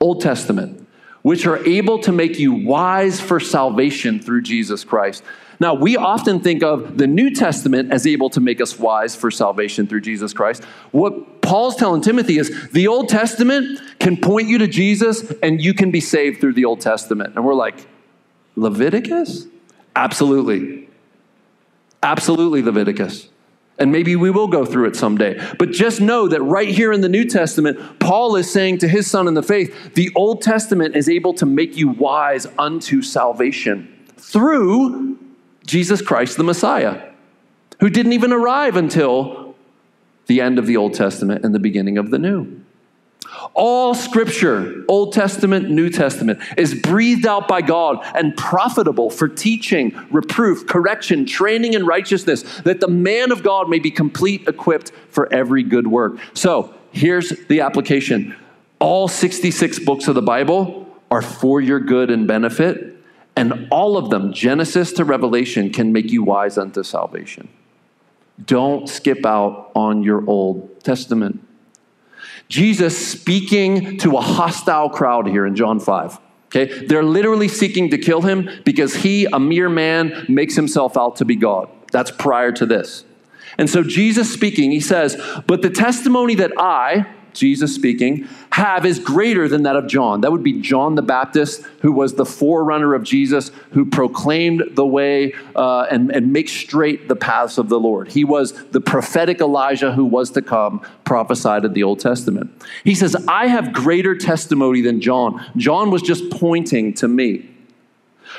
[0.00, 0.86] Old Testament,
[1.22, 5.22] which are able to make you wise for salvation through Jesus Christ.
[5.58, 9.30] Now, we often think of the New Testament as able to make us wise for
[9.30, 10.64] salvation through Jesus Christ.
[10.90, 15.74] What Paul's telling Timothy is the Old Testament can point you to Jesus and you
[15.74, 17.34] can be saved through the Old Testament.
[17.36, 17.86] And we're like,
[18.56, 19.46] Leviticus?
[19.94, 20.88] Absolutely.
[22.02, 23.28] Absolutely, Leviticus.
[23.78, 25.40] And maybe we will go through it someday.
[25.58, 29.10] But just know that right here in the New Testament, Paul is saying to his
[29.10, 33.88] son in the faith, the Old Testament is able to make you wise unto salvation
[34.18, 35.18] through
[35.64, 37.10] Jesus Christ the Messiah,
[37.80, 39.54] who didn't even arrive until
[40.26, 42.62] the end of the Old Testament and the beginning of the New.
[43.54, 49.94] All scripture, Old Testament, New Testament, is breathed out by God and profitable for teaching,
[50.10, 55.32] reproof, correction, training in righteousness, that the man of God may be complete, equipped for
[55.32, 56.18] every good work.
[56.34, 58.34] So here's the application
[58.78, 62.96] all 66 books of the Bible are for your good and benefit,
[63.36, 67.48] and all of them, Genesis to Revelation, can make you wise unto salvation.
[68.44, 71.46] Don't skip out on your Old Testament.
[72.50, 76.18] Jesus speaking to a hostile crowd here in John 5.
[76.46, 76.84] Okay?
[76.86, 81.24] They're literally seeking to kill him because he, a mere man, makes himself out to
[81.24, 81.70] be God.
[81.92, 83.04] That's prior to this.
[83.56, 88.98] And so Jesus speaking, he says, But the testimony that I, Jesus speaking, have is
[88.98, 90.20] greater than that of John.
[90.20, 94.86] That would be John the Baptist, who was the forerunner of Jesus, who proclaimed the
[94.86, 98.08] way uh, and, and make straight the paths of the Lord.
[98.08, 102.50] He was the prophetic Elijah who was to come, prophesied in the Old Testament.
[102.84, 105.44] He says, I have greater testimony than John.
[105.56, 107.48] John was just pointing to me.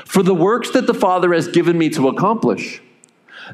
[0.06, 2.82] For the works that the Father has given me to accomplish,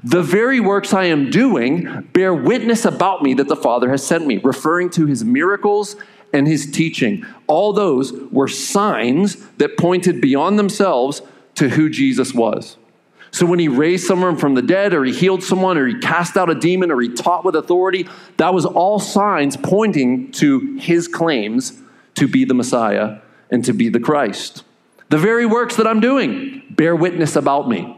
[0.04, 4.26] the very works I am doing bear witness about me that the Father has sent
[4.26, 5.96] me, referring to his miracles
[6.34, 7.26] and his teaching.
[7.48, 11.22] All those were signs that pointed beyond themselves
[11.56, 12.78] to who Jesus was.
[13.32, 16.38] So when he raised someone from the dead, or he healed someone, or he cast
[16.38, 21.08] out a demon, or he taught with authority, that was all signs pointing to his
[21.08, 21.80] claims
[22.16, 23.20] to be the Messiah
[23.52, 24.64] and to be the Christ.
[25.10, 27.97] The very works that I'm doing bear witness about me.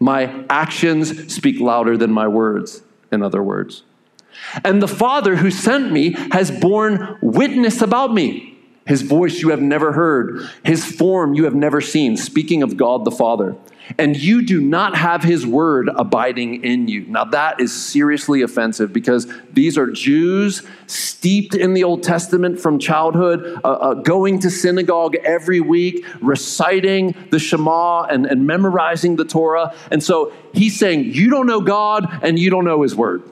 [0.00, 2.82] My actions speak louder than my words,
[3.12, 3.84] in other words.
[4.64, 8.49] And the Father who sent me has borne witness about me.
[8.90, 13.04] His voice you have never heard, his form you have never seen, speaking of God
[13.04, 13.56] the Father
[13.98, 17.06] and you do not have his word abiding in you.
[17.06, 22.78] Now, that is seriously offensive because these are Jews steeped in the Old Testament from
[22.78, 29.24] childhood, uh, uh, going to synagogue every week, reciting the Shema and, and memorizing the
[29.24, 29.74] Torah.
[29.90, 33.22] And so he's saying, You don't know God and you don't know his word.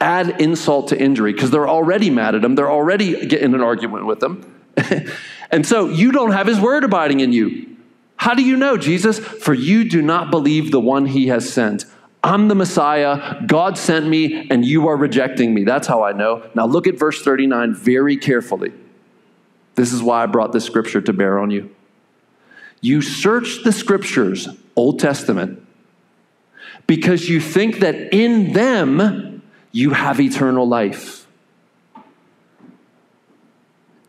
[0.00, 4.06] Add insult to injury because they're already mad at him, they're already getting an argument
[4.06, 4.62] with him.
[5.50, 7.76] and so you don't have his word abiding in you.
[8.16, 9.18] How do you know, Jesus?
[9.18, 11.84] For you do not believe the one he has sent.
[12.22, 13.42] I'm the Messiah.
[13.46, 15.64] God sent me, and you are rejecting me.
[15.64, 16.48] That's how I know.
[16.54, 18.72] Now look at verse 39 very carefully.
[19.74, 21.74] This is why I brought this scripture to bear on you.
[22.80, 25.60] You search the scriptures, Old Testament,
[26.86, 29.33] because you think that in them
[29.74, 31.26] you have eternal life.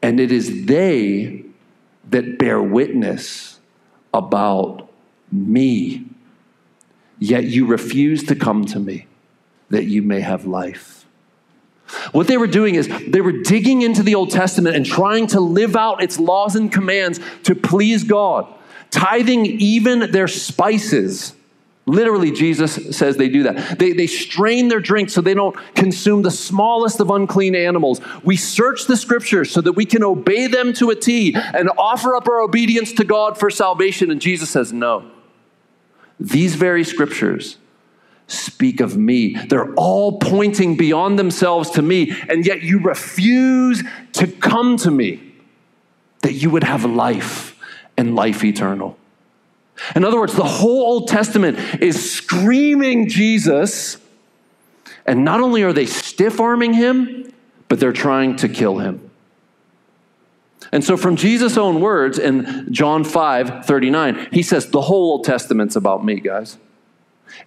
[0.04, 1.44] And it is they
[2.12, 3.60] that bear witness
[4.14, 4.88] about
[5.32, 6.06] me,
[7.18, 9.08] yet you refuse to come to me
[9.72, 11.08] that you may have life.
[12.12, 15.40] What they were doing is they were digging into the Old Testament and trying to
[15.40, 18.46] live out its laws and commands to please God,
[18.92, 21.35] tithing even their spices
[21.88, 23.78] Literally, Jesus says they do that.
[23.78, 28.02] They, they strain their drink so they don't consume the smallest of unclean animals.
[28.24, 32.16] We search the scriptures so that we can obey them to a T and offer
[32.16, 34.10] up our obedience to God for salvation.
[34.10, 35.12] And Jesus says, No.
[36.20, 37.58] These very scriptures
[38.28, 39.36] speak of me.
[39.36, 43.84] They're all pointing beyond themselves to me, and yet you refuse
[44.14, 45.34] to come to me
[46.22, 47.56] that you would have life
[47.96, 48.98] and life eternal.
[49.96, 53.98] In other words, the whole Old Testament is screaming Jesus,
[55.06, 57.34] and not only are they stiff arming him,
[57.68, 59.10] but they're trying to kill him.
[60.72, 65.24] And so, from Jesus' own words in John 5 39, he says, The whole Old
[65.24, 66.58] Testament's about me, guys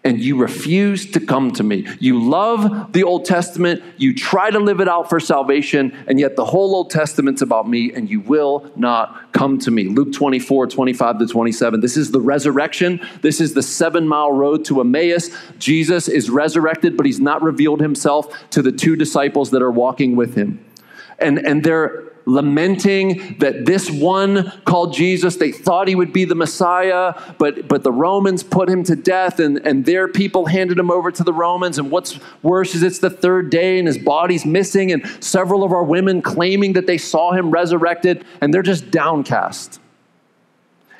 [0.04, 1.86] and you refuse to come to me.
[2.00, 6.36] You love the Old Testament, you try to live it out for salvation, and yet
[6.36, 9.84] the whole Old Testament's about me, and you will not come to me.
[9.84, 11.80] Luke 24, 25 to 27.
[11.80, 13.00] This is the resurrection.
[13.22, 15.30] This is the seven mile road to Emmaus.
[15.58, 20.16] Jesus is resurrected, but he's not revealed himself to the two disciples that are walking
[20.16, 20.64] with him.
[21.18, 26.34] And, and they're lamenting that this one called Jesus, they thought he would be the
[26.34, 30.90] Messiah, but, but the Romans put him to death, and, and their people handed him
[30.90, 31.78] over to the Romans.
[31.78, 35.72] And what's worse is it's the third day, and his body's missing, and several of
[35.72, 39.80] our women claiming that they saw him resurrected, and they're just downcast.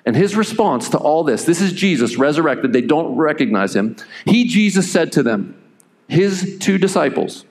[0.06, 3.96] And his response to all this this is Jesus resurrected, they don't recognize him.
[4.24, 5.62] He, Jesus, said to them,
[6.08, 7.44] his two disciples,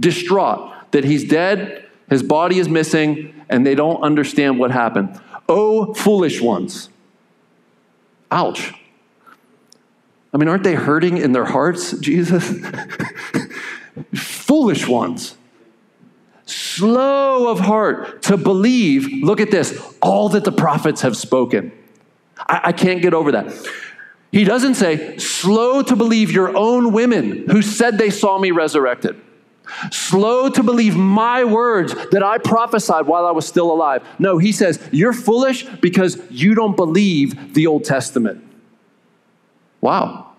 [0.00, 5.20] distraught that he's dead his body is missing, and they don't understand what happened.
[5.48, 6.88] Oh, foolish ones.
[8.30, 8.72] Ouch.
[10.32, 12.54] I mean, aren't they hurting in their hearts, Jesus?
[14.14, 15.36] foolish ones.
[16.46, 21.72] Slow of heart to believe, look at this, all that the prophets have spoken.
[22.38, 23.52] I, I can't get over that.
[24.32, 29.20] He doesn't say, slow to believe your own women who said they saw me resurrected
[29.90, 34.06] slow to believe my words that I prophesied while I was still alive.
[34.18, 38.44] No, he says, You're foolish because you don't believe the Old Testament.
[39.80, 40.32] Wow.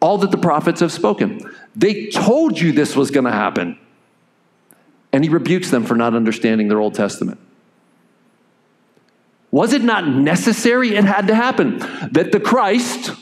[0.00, 1.40] All that the prophets have spoken.
[1.74, 3.78] They told you this was going to happen.
[5.12, 7.38] And he rebukes them for not understanding their Old Testament.
[9.50, 10.96] Was it not necessary?
[10.96, 11.78] It had to happen
[12.10, 13.12] that the Christ,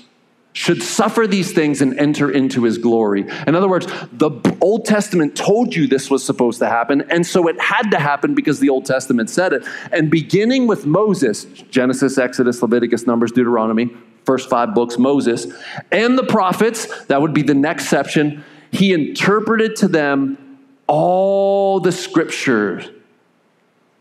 [0.54, 3.26] should suffer these things and enter into his glory.
[3.46, 4.30] In other words, the
[4.60, 8.34] Old Testament told you this was supposed to happen, and so it had to happen
[8.34, 9.66] because the Old Testament said it.
[9.92, 13.90] And beginning with Moses, Genesis, Exodus, Leviticus, Numbers, Deuteronomy,
[14.24, 15.46] first five books, Moses,
[15.90, 21.92] and the prophets, that would be the next section, he interpreted to them all the
[21.92, 22.90] scriptures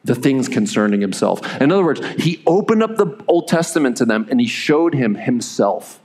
[0.03, 1.61] the things concerning himself.
[1.61, 5.15] In other words, he opened up the Old Testament to them and he showed him
[5.15, 6.00] himself.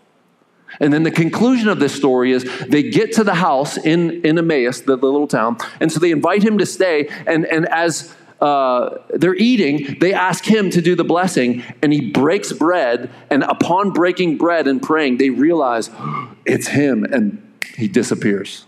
[0.80, 4.38] And then the conclusion of this story is they get to the house in, in
[4.38, 7.08] Emmaus, the, the little town, and so they invite him to stay.
[7.26, 12.10] And, and as uh, they're eating, they ask him to do the blessing, and he
[12.10, 13.10] breaks bread.
[13.30, 15.90] And upon breaking bread and praying, they realize
[16.44, 17.42] it's him, and
[17.76, 18.66] he disappears.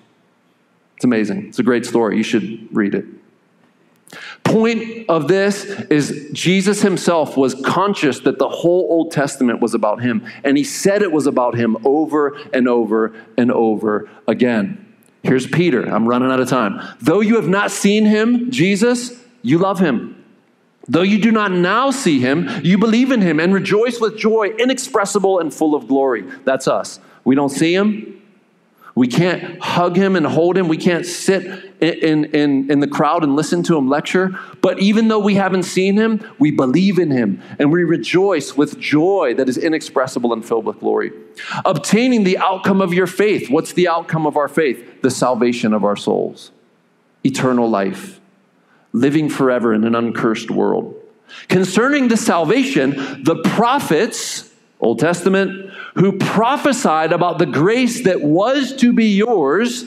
[0.96, 1.48] It's amazing.
[1.48, 2.16] It's a great story.
[2.16, 3.04] You should read it.
[4.48, 10.00] Point of this is Jesus himself was conscious that the whole Old Testament was about
[10.00, 14.86] him, and he said it was about him over and over and over again.
[15.22, 15.82] Here's Peter.
[15.82, 16.80] I'm running out of time.
[17.00, 20.24] Though you have not seen him, Jesus, you love him.
[20.88, 24.48] Though you do not now see him, you believe in him and rejoice with joy
[24.58, 26.22] inexpressible and full of glory.
[26.44, 27.00] That's us.
[27.24, 28.17] We don't see him,
[28.98, 30.66] we can't hug him and hold him.
[30.66, 31.44] We can't sit
[31.80, 34.36] in, in, in the crowd and listen to him lecture.
[34.60, 38.80] But even though we haven't seen him, we believe in him and we rejoice with
[38.80, 41.12] joy that is inexpressible and filled with glory.
[41.64, 43.48] Obtaining the outcome of your faith.
[43.48, 45.00] What's the outcome of our faith?
[45.00, 46.50] The salvation of our souls,
[47.22, 48.20] eternal life,
[48.92, 51.00] living forever in an uncursed world.
[51.46, 54.47] Concerning the salvation, the prophets,
[54.80, 59.86] Old Testament, who prophesied about the grace that was to be yours.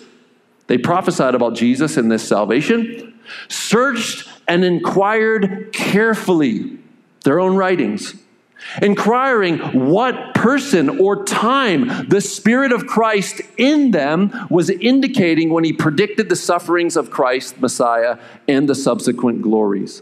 [0.68, 6.78] They prophesied about Jesus and this salvation, searched and inquired carefully
[7.24, 8.16] their own writings,
[8.82, 15.72] inquiring what person or time the Spirit of Christ in them was indicating when he
[15.72, 18.18] predicted the sufferings of Christ, Messiah,
[18.48, 20.02] and the subsequent glories.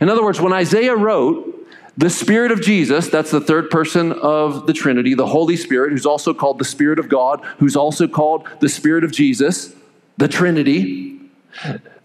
[0.00, 1.57] In other words, when Isaiah wrote,
[1.98, 6.06] the Spirit of Jesus, that's the third person of the Trinity, the Holy Spirit, who's
[6.06, 9.74] also called the Spirit of God, who's also called the Spirit of Jesus,
[10.16, 11.20] the Trinity.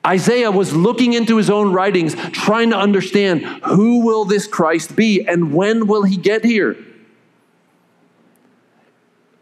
[0.06, 5.28] Isaiah was looking into his own writings, trying to understand who will this Christ be
[5.28, 6.76] and when will he get here?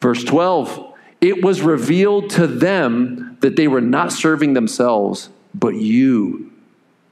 [0.01, 6.51] Verse 12 It was revealed to them that they were not serving themselves, but you.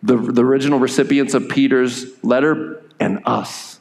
[0.04, 3.80] The, the original recipients of Peter's letter and us.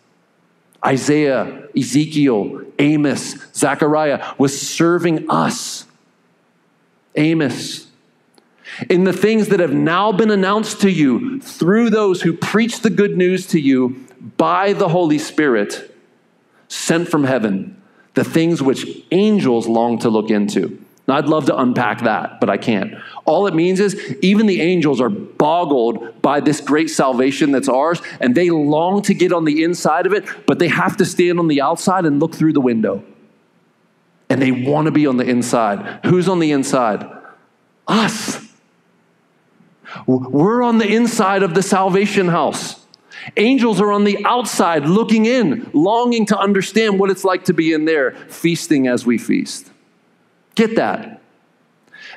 [0.85, 5.87] Isaiah, Ezekiel, Amos, Zechariah was serving us.
[7.17, 7.89] Amos.
[8.89, 12.91] In the things that have now been announced to you through those who preach the
[12.91, 14.07] good news to you
[14.37, 15.95] by the Holy Spirit
[16.69, 17.81] sent from heaven,
[18.15, 20.85] the things which angels long to look into.
[21.09, 22.93] Now, I'd love to unpack that, but I can't.
[23.25, 28.03] All it means is even the angels are boggled by this great salvation that's ours,
[28.21, 31.39] and they long to get on the inside of it, but they have to stand
[31.39, 33.03] on the outside and look through the window.
[34.29, 36.01] And they want to be on the inside.
[36.05, 37.09] Who's on the inside?
[37.87, 38.47] Us.
[40.07, 42.85] We're on the inside of the salvation house.
[43.39, 47.73] Angels are on the outside looking in, longing to understand what it's like to be
[47.73, 49.71] in there, feasting as we feast.
[50.59, 51.23] Get that.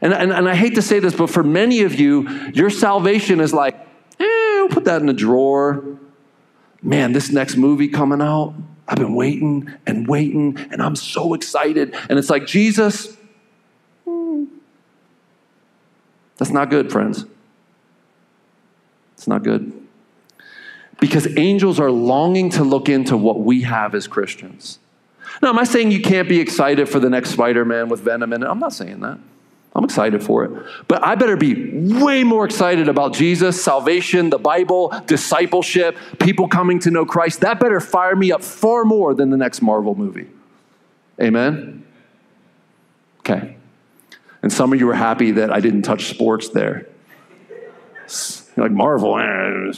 [0.01, 3.39] And, and, and I hate to say this, but for many of you, your salvation
[3.39, 3.75] is like,
[4.19, 5.85] eh, we'll put that in a drawer.
[6.81, 8.55] Man, this next movie coming out,
[8.87, 11.95] I've been waiting and waiting, and I'm so excited.
[12.09, 13.15] And it's like, Jesus,
[14.05, 14.45] hmm.
[16.37, 17.25] that's not good, friends.
[19.13, 19.71] It's not good.
[20.99, 24.79] Because angels are longing to look into what we have as Christians.
[25.41, 28.34] Now, am I saying you can't be excited for the next Spider Man with Venom
[28.34, 28.47] in it?
[28.47, 29.19] I'm not saying that.
[29.73, 30.51] I'm excited for it.
[30.88, 36.79] But I better be way more excited about Jesus, salvation, the Bible, discipleship, people coming
[36.79, 37.41] to know Christ.
[37.41, 40.27] That better fire me up far more than the next Marvel movie.
[41.21, 41.86] Amen?
[43.19, 43.55] Okay.
[44.43, 46.88] And some of you are happy that I didn't touch sports there.
[48.57, 49.71] You're like, Marvel, eh,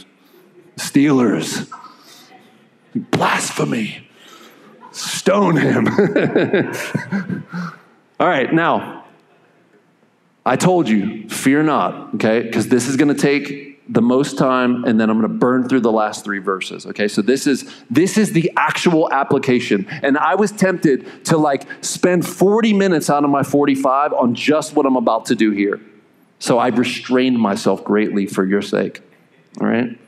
[0.78, 1.70] Steelers,
[2.95, 4.03] blasphemy
[4.94, 5.88] stone him.
[8.20, 9.06] All right, now,
[10.46, 12.41] I told you, fear not, okay?
[12.41, 15.68] Because this is going to take the most time and then i'm going to burn
[15.68, 20.18] through the last three verses okay so this is this is the actual application and
[20.18, 24.86] i was tempted to like spend 40 minutes out of my 45 on just what
[24.86, 25.82] i'm about to do here
[26.39, 29.02] so i've restrained myself greatly for your sake
[29.60, 30.00] all right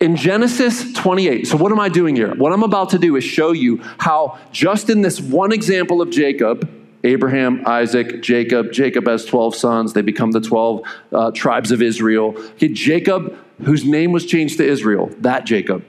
[0.00, 2.34] In Genesis 28, so what am I doing here?
[2.34, 6.10] What I'm about to do is show you how, just in this one example of
[6.10, 6.68] Jacob,
[7.04, 8.72] Abraham, Isaac, Jacob.
[8.72, 9.92] Jacob has 12 sons.
[9.92, 10.82] They become the 12
[11.12, 12.34] uh, tribes of Israel.
[12.54, 15.84] Okay, Jacob, whose name was changed to Israel, that Jacob.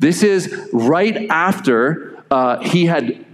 [0.00, 3.24] This is right after uh, he had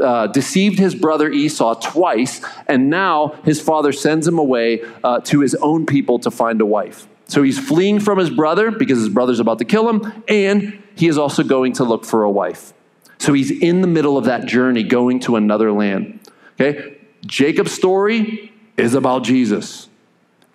[0.00, 5.40] uh, deceived his brother Esau twice, and now his father sends him away uh, to
[5.40, 7.08] his own people to find a wife.
[7.28, 11.08] So he's fleeing from his brother because his brother's about to kill him, and he
[11.08, 12.72] is also going to look for a wife.
[13.18, 16.20] So he's in the middle of that journey going to another land.
[16.58, 16.98] Okay?
[17.26, 19.88] Jacob's story is about Jesus,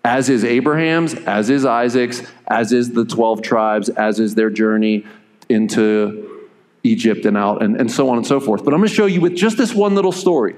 [0.04, 5.06] as is Abraham's, as is Isaac's, as is the 12 tribes, as is their journey
[5.50, 6.50] into
[6.84, 8.64] Egypt and out, and, and so on and so forth.
[8.64, 10.56] But I'm going to show you with just this one little story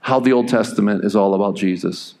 [0.00, 2.14] how the Old Testament is all about Jesus.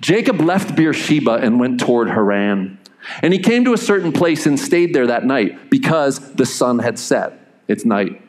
[0.00, 2.78] Jacob left Beersheba and went toward Haran.
[3.22, 6.78] And he came to a certain place and stayed there that night because the sun
[6.78, 7.38] had set.
[7.68, 8.22] It's night.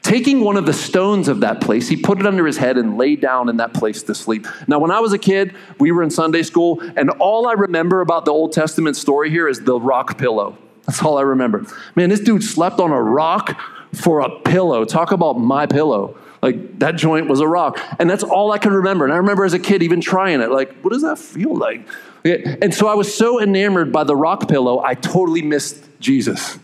[0.00, 2.96] Taking one of the stones of that place, he put it under his head and
[2.96, 4.46] lay down in that place to sleep.
[4.68, 8.00] Now, when I was a kid, we were in Sunday school, and all I remember
[8.00, 10.56] about the Old Testament story here is the rock pillow.
[10.86, 11.64] That's all I remember.
[11.96, 13.60] Man, this dude slept on a rock
[13.92, 14.84] for a pillow.
[14.84, 16.16] Talk about my pillow.
[16.42, 17.80] Like that joint was a rock.
[18.00, 19.04] And that's all I can remember.
[19.04, 20.50] And I remember as a kid even trying it.
[20.50, 21.86] Like, what does that feel like?
[22.24, 26.58] And so I was so enamored by the rock pillow, I totally missed Jesus.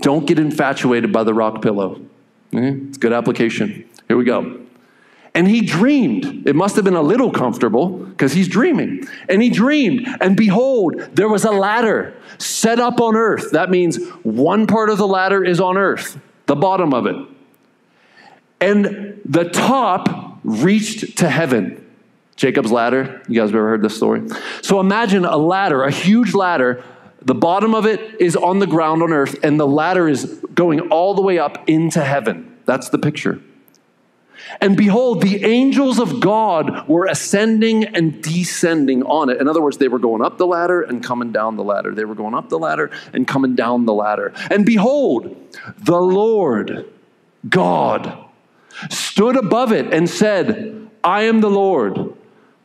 [0.00, 2.00] Don't get infatuated by the rock pillow.
[2.52, 3.88] It's good application.
[4.08, 4.60] Here we go.
[5.34, 6.46] And he dreamed.
[6.46, 9.08] It must have been a little comfortable because he's dreaming.
[9.28, 13.50] And he dreamed, and behold, there was a ladder set up on earth.
[13.50, 17.16] That means one part of the ladder is on earth, the bottom of it.
[18.60, 21.80] And the top reached to heaven.
[22.36, 23.22] Jacob's ladder.
[23.28, 24.22] You guys have ever heard this story?
[24.62, 26.82] So imagine a ladder, a huge ladder
[27.24, 30.80] the bottom of it is on the ground on earth, and the ladder is going
[30.90, 32.58] all the way up into heaven.
[32.66, 33.40] That's the picture.
[34.60, 39.40] And behold, the angels of God were ascending and descending on it.
[39.40, 41.94] In other words, they were going up the ladder and coming down the ladder.
[41.94, 44.34] They were going up the ladder and coming down the ladder.
[44.50, 45.34] And behold,
[45.78, 46.90] the Lord
[47.48, 48.23] God
[48.90, 52.14] stood above it and said, I am the Lord.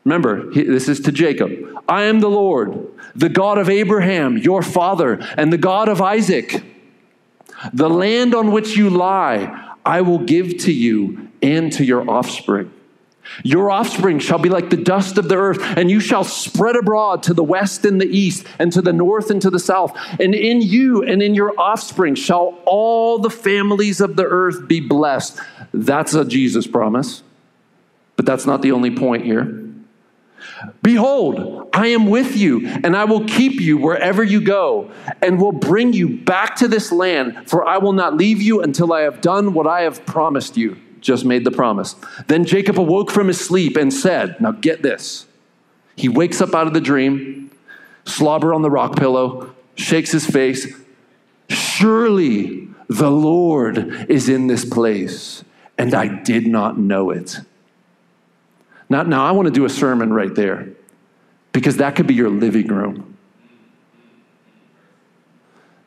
[0.05, 1.51] Remember, this is to Jacob.
[1.87, 6.63] I am the Lord, the God of Abraham, your father, and the God of Isaac.
[7.73, 12.71] The land on which you lie, I will give to you and to your offspring.
[13.43, 17.23] Your offspring shall be like the dust of the earth, and you shall spread abroad
[17.23, 19.95] to the west and the east, and to the north and to the south.
[20.19, 24.79] And in you and in your offspring shall all the families of the earth be
[24.79, 25.39] blessed.
[25.73, 27.23] That's a Jesus promise.
[28.15, 29.65] But that's not the only point here.
[30.81, 34.91] Behold, I am with you, and I will keep you wherever you go,
[35.21, 38.91] and will bring you back to this land, for I will not leave you until
[38.93, 40.77] I have done what I have promised you.
[41.01, 41.95] Just made the promise.
[42.27, 45.25] Then Jacob awoke from his sleep and said, Now get this.
[45.95, 47.51] He wakes up out of the dream,
[48.05, 50.67] slobber on the rock pillow, shakes his face.
[51.49, 55.43] Surely the Lord is in this place,
[55.79, 57.39] and I did not know it.
[58.89, 60.67] Now, now I want to do a sermon right there
[61.53, 63.17] because that could be your living room.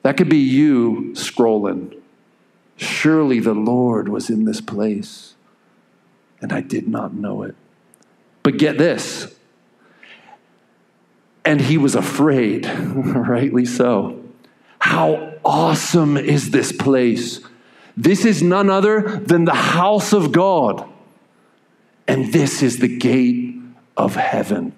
[0.03, 2.01] That could be you scrolling.
[2.77, 5.35] Surely the Lord was in this place,
[6.41, 7.55] and I did not know it.
[8.43, 9.33] But get this.
[11.45, 14.25] And he was afraid, rightly so.
[14.79, 17.41] How awesome is this place?
[17.97, 20.89] This is none other than the house of God.
[22.09, 23.57] And this is the gate
[23.97, 24.75] of heaven.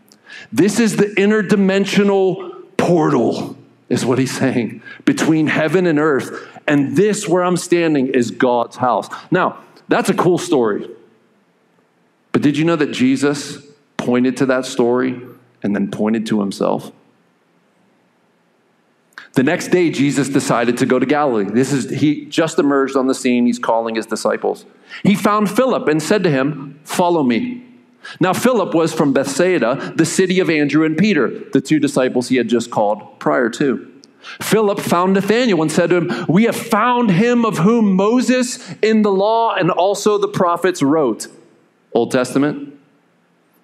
[0.52, 3.56] This is the interdimensional portal,
[3.88, 6.48] is what he's saying, between heaven and earth.
[6.66, 9.08] And this, where I'm standing, is God's house.
[9.30, 9.58] Now,
[9.88, 10.88] that's a cool story.
[12.32, 13.58] But did you know that Jesus
[13.96, 15.20] pointed to that story
[15.62, 16.90] and then pointed to himself?
[19.34, 21.44] The next day, Jesus decided to go to Galilee.
[21.44, 23.46] This is, he just emerged on the scene.
[23.46, 24.64] He's calling his disciples.
[25.02, 27.64] He found Philip and said to him, Follow me.
[28.20, 32.36] Now, Philip was from Bethsaida, the city of Andrew and Peter, the two disciples he
[32.36, 33.90] had just called prior to.
[34.40, 39.02] Philip found Nathanael and said to him, We have found him of whom Moses in
[39.02, 41.26] the law and also the prophets wrote.
[41.92, 42.78] Old Testament.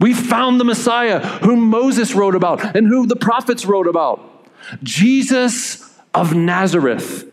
[0.00, 4.29] We found the Messiah whom Moses wrote about and who the prophets wrote about.
[4.82, 7.30] Jesus of Nazareth,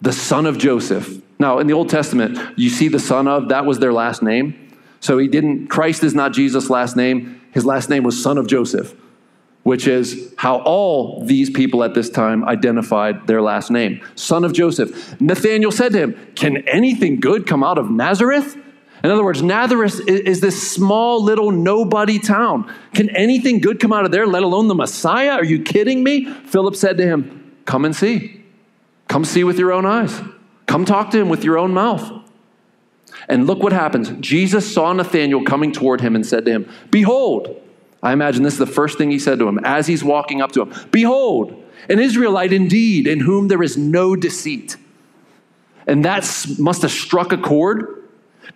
[0.00, 1.22] the son of Joseph.
[1.38, 4.54] Now, in the Old Testament, you see the son of, that was their last name.
[5.00, 7.40] So he didn't, Christ is not Jesus' last name.
[7.52, 8.94] His last name was son of Joseph.
[9.66, 14.52] which is how all these people at this time identified their last name son of
[14.52, 15.20] Joseph.
[15.20, 18.56] Nathanael said to him, Can anything good come out of Nazareth?
[19.04, 22.72] In other words, Nazareth is this small little nobody town.
[22.94, 25.32] Can anything good come out of there, let alone the Messiah?
[25.32, 26.24] Are you kidding me?
[26.24, 28.44] Philip said to him, Come and see.
[29.08, 30.20] Come see with your own eyes.
[30.66, 32.10] Come talk to him with your own mouth.
[33.28, 34.10] And look what happens.
[34.20, 37.60] Jesus saw Nathanael coming toward him and said to him, Behold,
[38.02, 40.52] I imagine this is the first thing he said to him as he's walking up
[40.52, 44.76] to him Behold, an Israelite indeed, in whom there is no deceit.
[45.86, 46.22] And that
[46.58, 48.05] must have struck a chord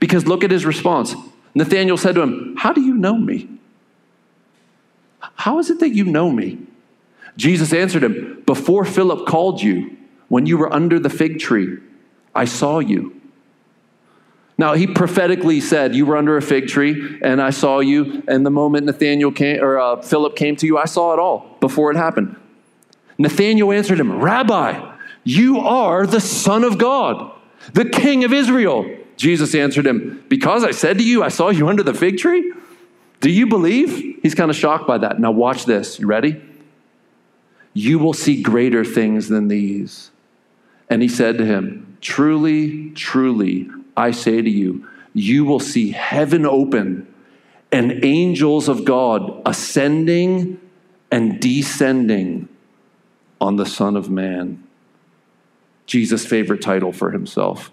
[0.01, 1.14] because look at his response.
[1.55, 3.48] Nathanael said to him, How do you know me?
[5.20, 6.59] How is it that you know me?
[7.36, 9.96] Jesus answered him, Before Philip called you,
[10.28, 11.78] when you were under the fig tree,
[12.34, 13.20] I saw you.
[14.57, 18.22] Now, he prophetically said, You were under a fig tree, and I saw you.
[18.28, 21.57] And the moment Nathanael came, or uh, Philip came to you, I saw it all
[21.61, 22.36] before it happened.
[23.16, 27.32] Nathanael answered him, Rabbi, you are the Son of God,
[27.72, 28.98] the King of Israel.
[29.21, 32.55] Jesus answered him, Because I said to you, I saw you under the fig tree?
[33.21, 34.18] Do you believe?
[34.23, 35.21] He's kind of shocked by that.
[35.21, 35.99] Now, watch this.
[35.99, 36.41] You ready?
[37.75, 40.11] You will see greater things than these.
[40.89, 46.47] And he said to him, Truly, truly, I say to you, you will see heaven
[46.47, 47.07] open
[47.71, 50.59] and angels of God ascending
[51.11, 52.49] and descending
[53.39, 54.66] on the Son of Man.
[55.85, 57.71] Jesus' favorite title for himself.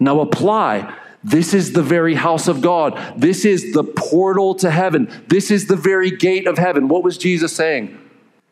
[0.00, 0.94] Now apply.
[1.22, 3.00] This is the very house of God.
[3.16, 5.10] This is the portal to heaven.
[5.28, 6.88] This is the very gate of heaven.
[6.88, 7.98] What was Jesus saying?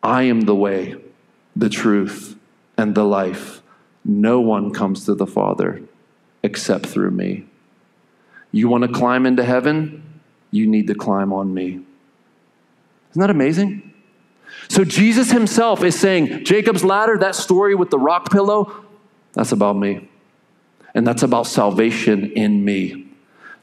[0.02, 0.96] I am the way,
[1.54, 2.36] the truth,
[2.78, 3.60] and the life.
[4.04, 5.82] No one comes to the Father
[6.42, 7.44] except through me.
[8.50, 10.20] You want to climb into heaven?
[10.50, 11.80] You need to climb on me.
[13.10, 13.92] Isn't that amazing?
[14.68, 18.84] So Jesus himself is saying, Jacob's ladder, that story with the rock pillow,
[19.34, 20.08] that's about me.
[20.94, 23.06] And that's about salvation in me.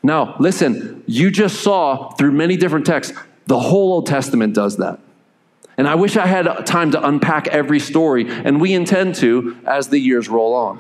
[0.02, 5.00] Now, listen, you just saw through many different texts, the whole Old Testament does that.
[5.78, 9.90] And I wish I had time to unpack every story, and we intend to as
[9.90, 10.80] the years roll on.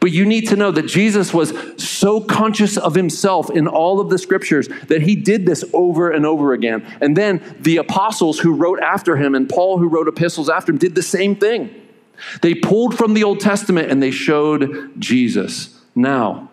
[0.00, 4.10] But you need to know that Jesus was so conscious of himself in all of
[4.10, 6.86] the scriptures that he did this over and over again.
[7.00, 10.78] And then the apostles who wrote after him and Paul who wrote epistles after him
[10.78, 11.81] did the same thing.
[12.40, 15.78] They pulled from the Old Testament and they showed Jesus.
[15.94, 16.50] Now,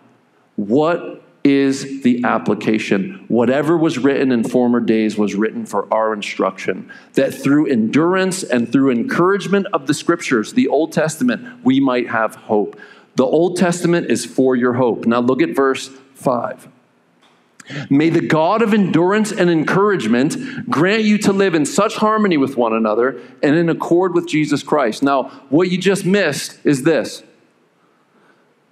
[0.56, 3.24] what is the application.
[3.28, 8.70] Whatever was written in former days was written for our instruction, that through endurance and
[8.70, 12.78] through encouragement of the scriptures, the Old Testament, we might have hope.
[13.16, 15.06] The Old Testament is for your hope.
[15.06, 16.68] Now look at verse 5.
[17.88, 22.56] May the God of endurance and encouragement grant you to live in such harmony with
[22.56, 25.02] one another and in accord with Jesus Christ.
[25.02, 27.22] Now, what you just missed is this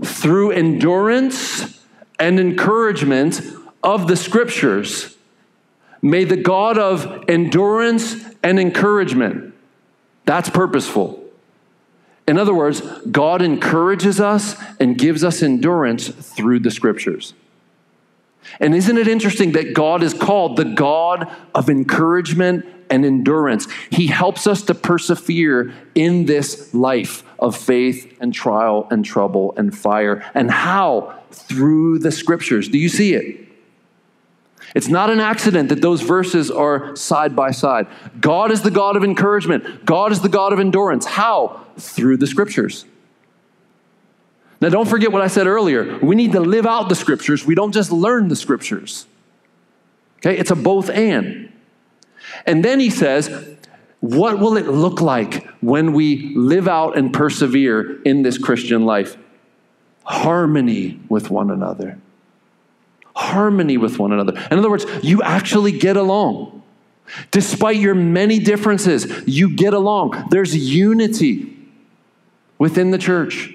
[0.04, 1.84] through endurance
[2.18, 3.40] and encouragement
[3.82, 5.16] of the scriptures.
[6.00, 9.54] May the God of endurance and encouragement,
[10.24, 11.24] that's purposeful.
[12.28, 17.32] In other words, God encourages us and gives us endurance through the scriptures.
[18.60, 23.68] And isn't it interesting that God is called the God of encouragement and endurance?
[23.90, 29.76] He helps us to persevere in this life of faith and trial and trouble and
[29.76, 30.24] fire.
[30.34, 31.18] And how?
[31.30, 32.68] through the scriptures.
[32.68, 33.46] Do you see it?
[34.74, 37.86] It's not an accident that those verses are side by side.
[38.20, 41.06] God is the God of encouragement, God is the God of endurance.
[41.06, 41.64] How?
[41.78, 42.84] Through the scriptures.
[44.60, 45.98] Now, don't forget what I said earlier.
[45.98, 49.06] We need to live out the scriptures, we don't just learn the scriptures.
[50.18, 50.36] Okay?
[50.36, 51.52] It's a both and.
[52.44, 53.56] And then he says,
[54.00, 59.16] what will it look like when we live out and persevere in this Christian life?
[60.08, 61.98] harmony with one another.
[63.14, 64.32] Harmony with one another.
[64.50, 66.62] In other words, you actually get along.
[67.30, 70.28] Despite your many differences, you get along.
[70.30, 71.56] There's unity
[72.58, 73.54] within the church.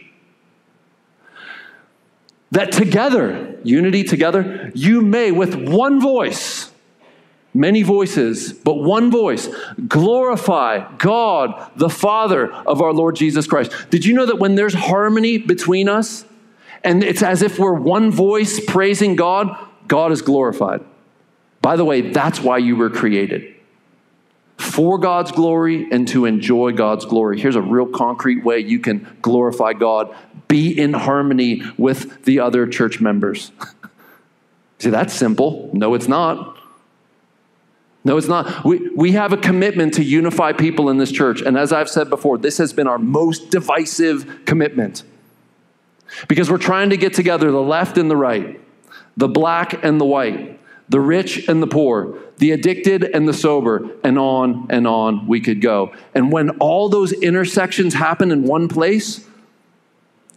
[2.54, 6.72] That together, unity together, you may with one voice,
[7.52, 9.50] many voices, but one voice,
[9.88, 13.72] glorify God, the Father of our Lord Jesus Christ.
[13.90, 16.26] Did you know that when there's harmony between us,
[16.84, 20.82] and it's as if we're one voice praising God, God is glorified.
[21.60, 23.53] By the way, that's why you were created
[24.64, 27.40] for God's glory and to enjoy God's glory.
[27.40, 30.16] Here's a real concrete way you can glorify God
[30.48, 33.52] be in harmony with the other church members.
[34.80, 35.70] See, that's simple.
[35.74, 36.58] No, it's not.
[38.04, 38.66] No, it's not.
[38.66, 41.42] We, we have a commitment to unify people in this church.
[41.42, 45.04] And as I've said before, this has been our most divisive commitment.
[46.28, 48.60] Because we're trying to get together the left and the right,
[49.18, 50.60] the black and the white,
[50.90, 55.40] the rich and the poor, the addicted and the sober, and on and on we
[55.40, 55.94] could go.
[56.14, 59.26] And when all those intersections happen in one place,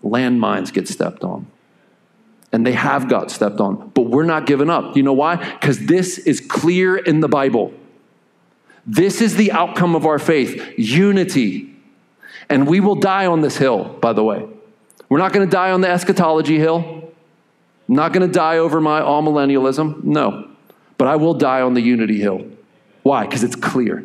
[0.02, 1.46] landmines get stepped on.
[2.52, 3.90] And they have got stepped on.
[3.90, 4.96] But we're not giving up.
[4.96, 5.36] You know why?
[5.36, 7.74] Because this is clear in the Bible.
[8.86, 11.74] This is the outcome of our faith unity.
[12.48, 14.46] And we will die on this hill, by the way.
[15.08, 16.95] We're not going to die on the eschatology hill.
[17.88, 20.50] I'm not going to die over my amillennialism, No.
[20.98, 22.46] But I will die on the unity hill.
[23.02, 23.26] Why?
[23.26, 24.04] Because it's clear.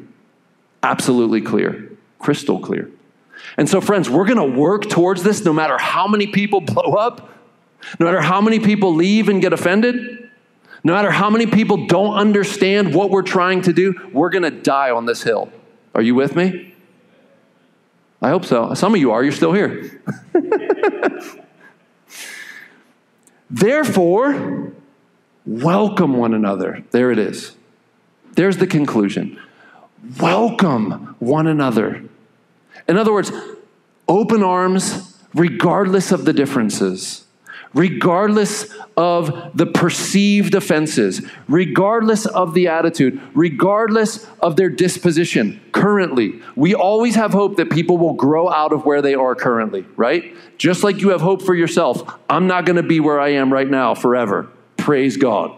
[0.84, 1.89] Absolutely clear.
[2.19, 2.91] Crystal clear.
[3.57, 6.93] And so, friends, we're going to work towards this no matter how many people blow
[6.93, 7.29] up,
[7.99, 10.29] no matter how many people leave and get offended,
[10.84, 14.51] no matter how many people don't understand what we're trying to do, we're going to
[14.51, 15.51] die on this hill.
[15.93, 16.73] Are you with me?
[18.21, 18.73] I hope so.
[18.73, 20.01] Some of you are, you're still here.
[23.51, 24.71] Therefore,
[25.45, 26.85] welcome one another.
[26.91, 27.53] There it is.
[28.35, 29.37] There's the conclusion.
[30.19, 32.03] Welcome one another.
[32.87, 33.29] In other words,
[34.07, 37.20] open arms regardless of the differences
[37.74, 38.67] regardless
[38.97, 46.41] of the perceived offenses, regardless of the attitude, regardless of their disposition currently.
[46.55, 50.36] We always have hope that people will grow out of where they are currently, right?
[50.57, 52.19] Just like you have hope for yourself.
[52.30, 54.49] I'm not going to be where I am right now forever.
[54.78, 55.55] Praise God.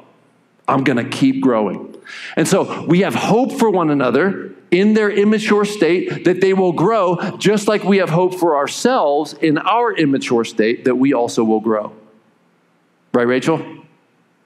[0.67, 1.95] I'm going to keep growing.
[2.37, 6.73] And so we have hope for one another in their immature state that they will
[6.73, 11.43] grow, just like we have hope for ourselves in our immature state that we also
[11.43, 11.93] will grow.
[13.13, 13.63] Right, Rachel?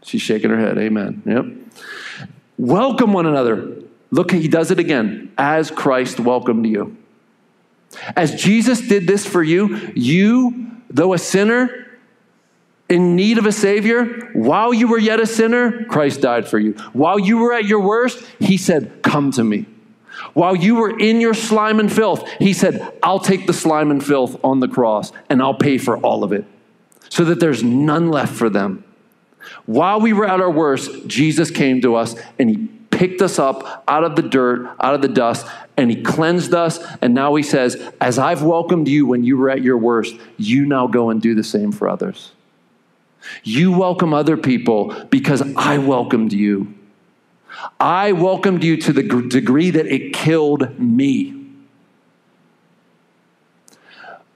[0.03, 0.77] She's shaking her head.
[0.77, 1.23] Amen.
[1.25, 2.27] Yep.
[2.57, 3.81] Welcome one another.
[4.11, 6.97] Look, he does it again as Christ welcomed you.
[8.15, 11.85] As Jesus did this for you, you, though a sinner,
[12.89, 16.73] in need of a Savior, while you were yet a sinner, Christ died for you.
[16.93, 19.65] While you were at your worst, He said, Come to me.
[20.33, 24.05] While you were in your slime and filth, He said, I'll take the slime and
[24.05, 26.45] filth on the cross and I'll pay for all of it
[27.17, 28.83] so that there's none left for them.
[29.65, 33.83] While we were at our worst, Jesus came to us and He picked us up
[33.87, 35.47] out of the dirt, out of the dust,
[35.77, 36.77] and He cleansed us.
[37.01, 40.67] And now He says, As I've welcomed you when you were at your worst, you
[40.67, 42.33] now go and do the same for others.
[43.43, 46.75] You welcome other people because I welcomed you.
[47.79, 51.36] I welcomed you to the degree that it killed me.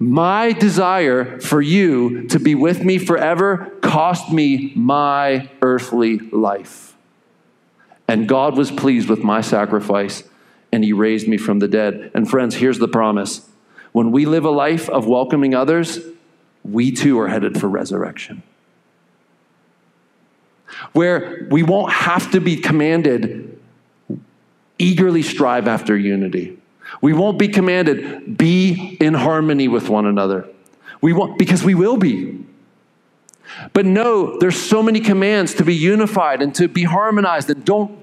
[0.02, 6.96] My desire for you to be with me forever cost me my earthly life.
[8.08, 10.24] And God was pleased with my sacrifice,
[10.72, 12.10] and He raised me from the dead.
[12.16, 13.48] And friends, here's the promise
[13.92, 16.00] when we live a life of welcoming others,
[16.64, 18.42] we too are headed for resurrection.
[20.94, 23.60] Where we won't have to be commanded,
[24.80, 26.58] eagerly strive after unity
[27.00, 30.48] we won't be commanded, be in harmony with one another.
[31.00, 32.46] We won't, because we will be.
[33.74, 37.98] But no, there's so many commands to be unified and to be harmonized and don't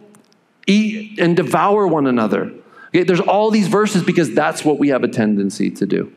[0.67, 2.53] eat and devour one another.
[2.89, 6.13] Okay, there's all these verses because that's what we have a tendency to do.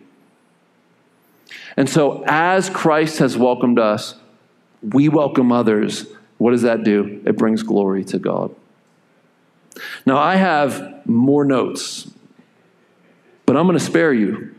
[1.78, 4.16] And so, as Christ has welcomed us,
[4.82, 6.06] we welcome others.
[6.38, 7.22] What does that do?
[7.26, 8.54] It brings glory to God.
[10.06, 12.12] Now, I have more notes
[13.52, 14.56] but I'm going to spare you.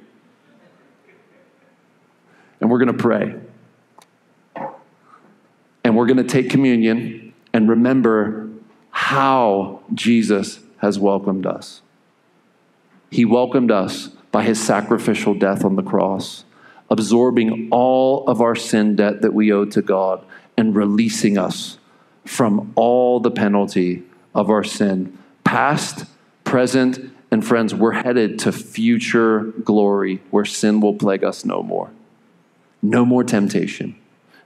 [2.60, 3.34] And we're going to pray.
[5.82, 8.50] And we're going to take communion and remember
[8.90, 11.80] how Jesus has welcomed us.
[13.10, 16.44] He welcomed us by his sacrificial death on the cross,
[16.90, 20.22] absorbing all of our sin debt that we owed to God
[20.54, 21.78] and releasing us
[22.26, 24.02] from all the penalty
[24.34, 26.04] of our sin, past,
[26.44, 31.90] present, and friends, we're headed to future glory where sin will plague us no more.
[32.82, 33.96] No more temptation.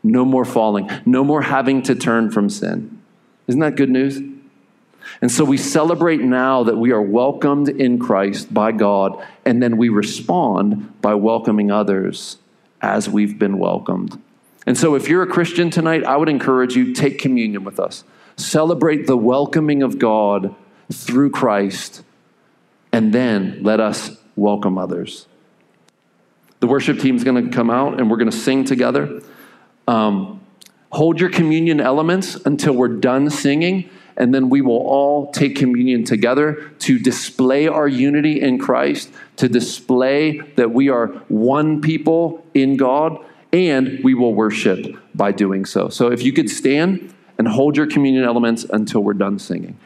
[0.04, 0.88] No more falling.
[1.04, 3.02] No more having to turn from sin.
[3.48, 4.20] Isn't that good news?
[5.20, 9.76] And so we celebrate now that we are welcomed in Christ by God, and then
[9.76, 12.38] we respond by welcoming others
[12.80, 14.22] as we've been welcomed.
[14.64, 18.04] And so if you're a Christian tonight, I would encourage you take communion with us.
[18.36, 20.54] Celebrate the welcoming of God
[20.92, 22.02] through Christ
[22.92, 25.26] and then let us welcome others.
[26.60, 29.22] The worship team is going to come out and we're going to sing together.
[29.86, 30.40] Um,
[30.90, 36.04] hold your communion elements until we're done singing, and then we will all take communion
[36.04, 42.76] together to display our unity in Christ, to display that we are one people in
[42.76, 43.22] God,
[43.52, 45.88] and we will worship by doing so.
[45.88, 49.78] So if you could stand and hold your communion elements until we're done singing.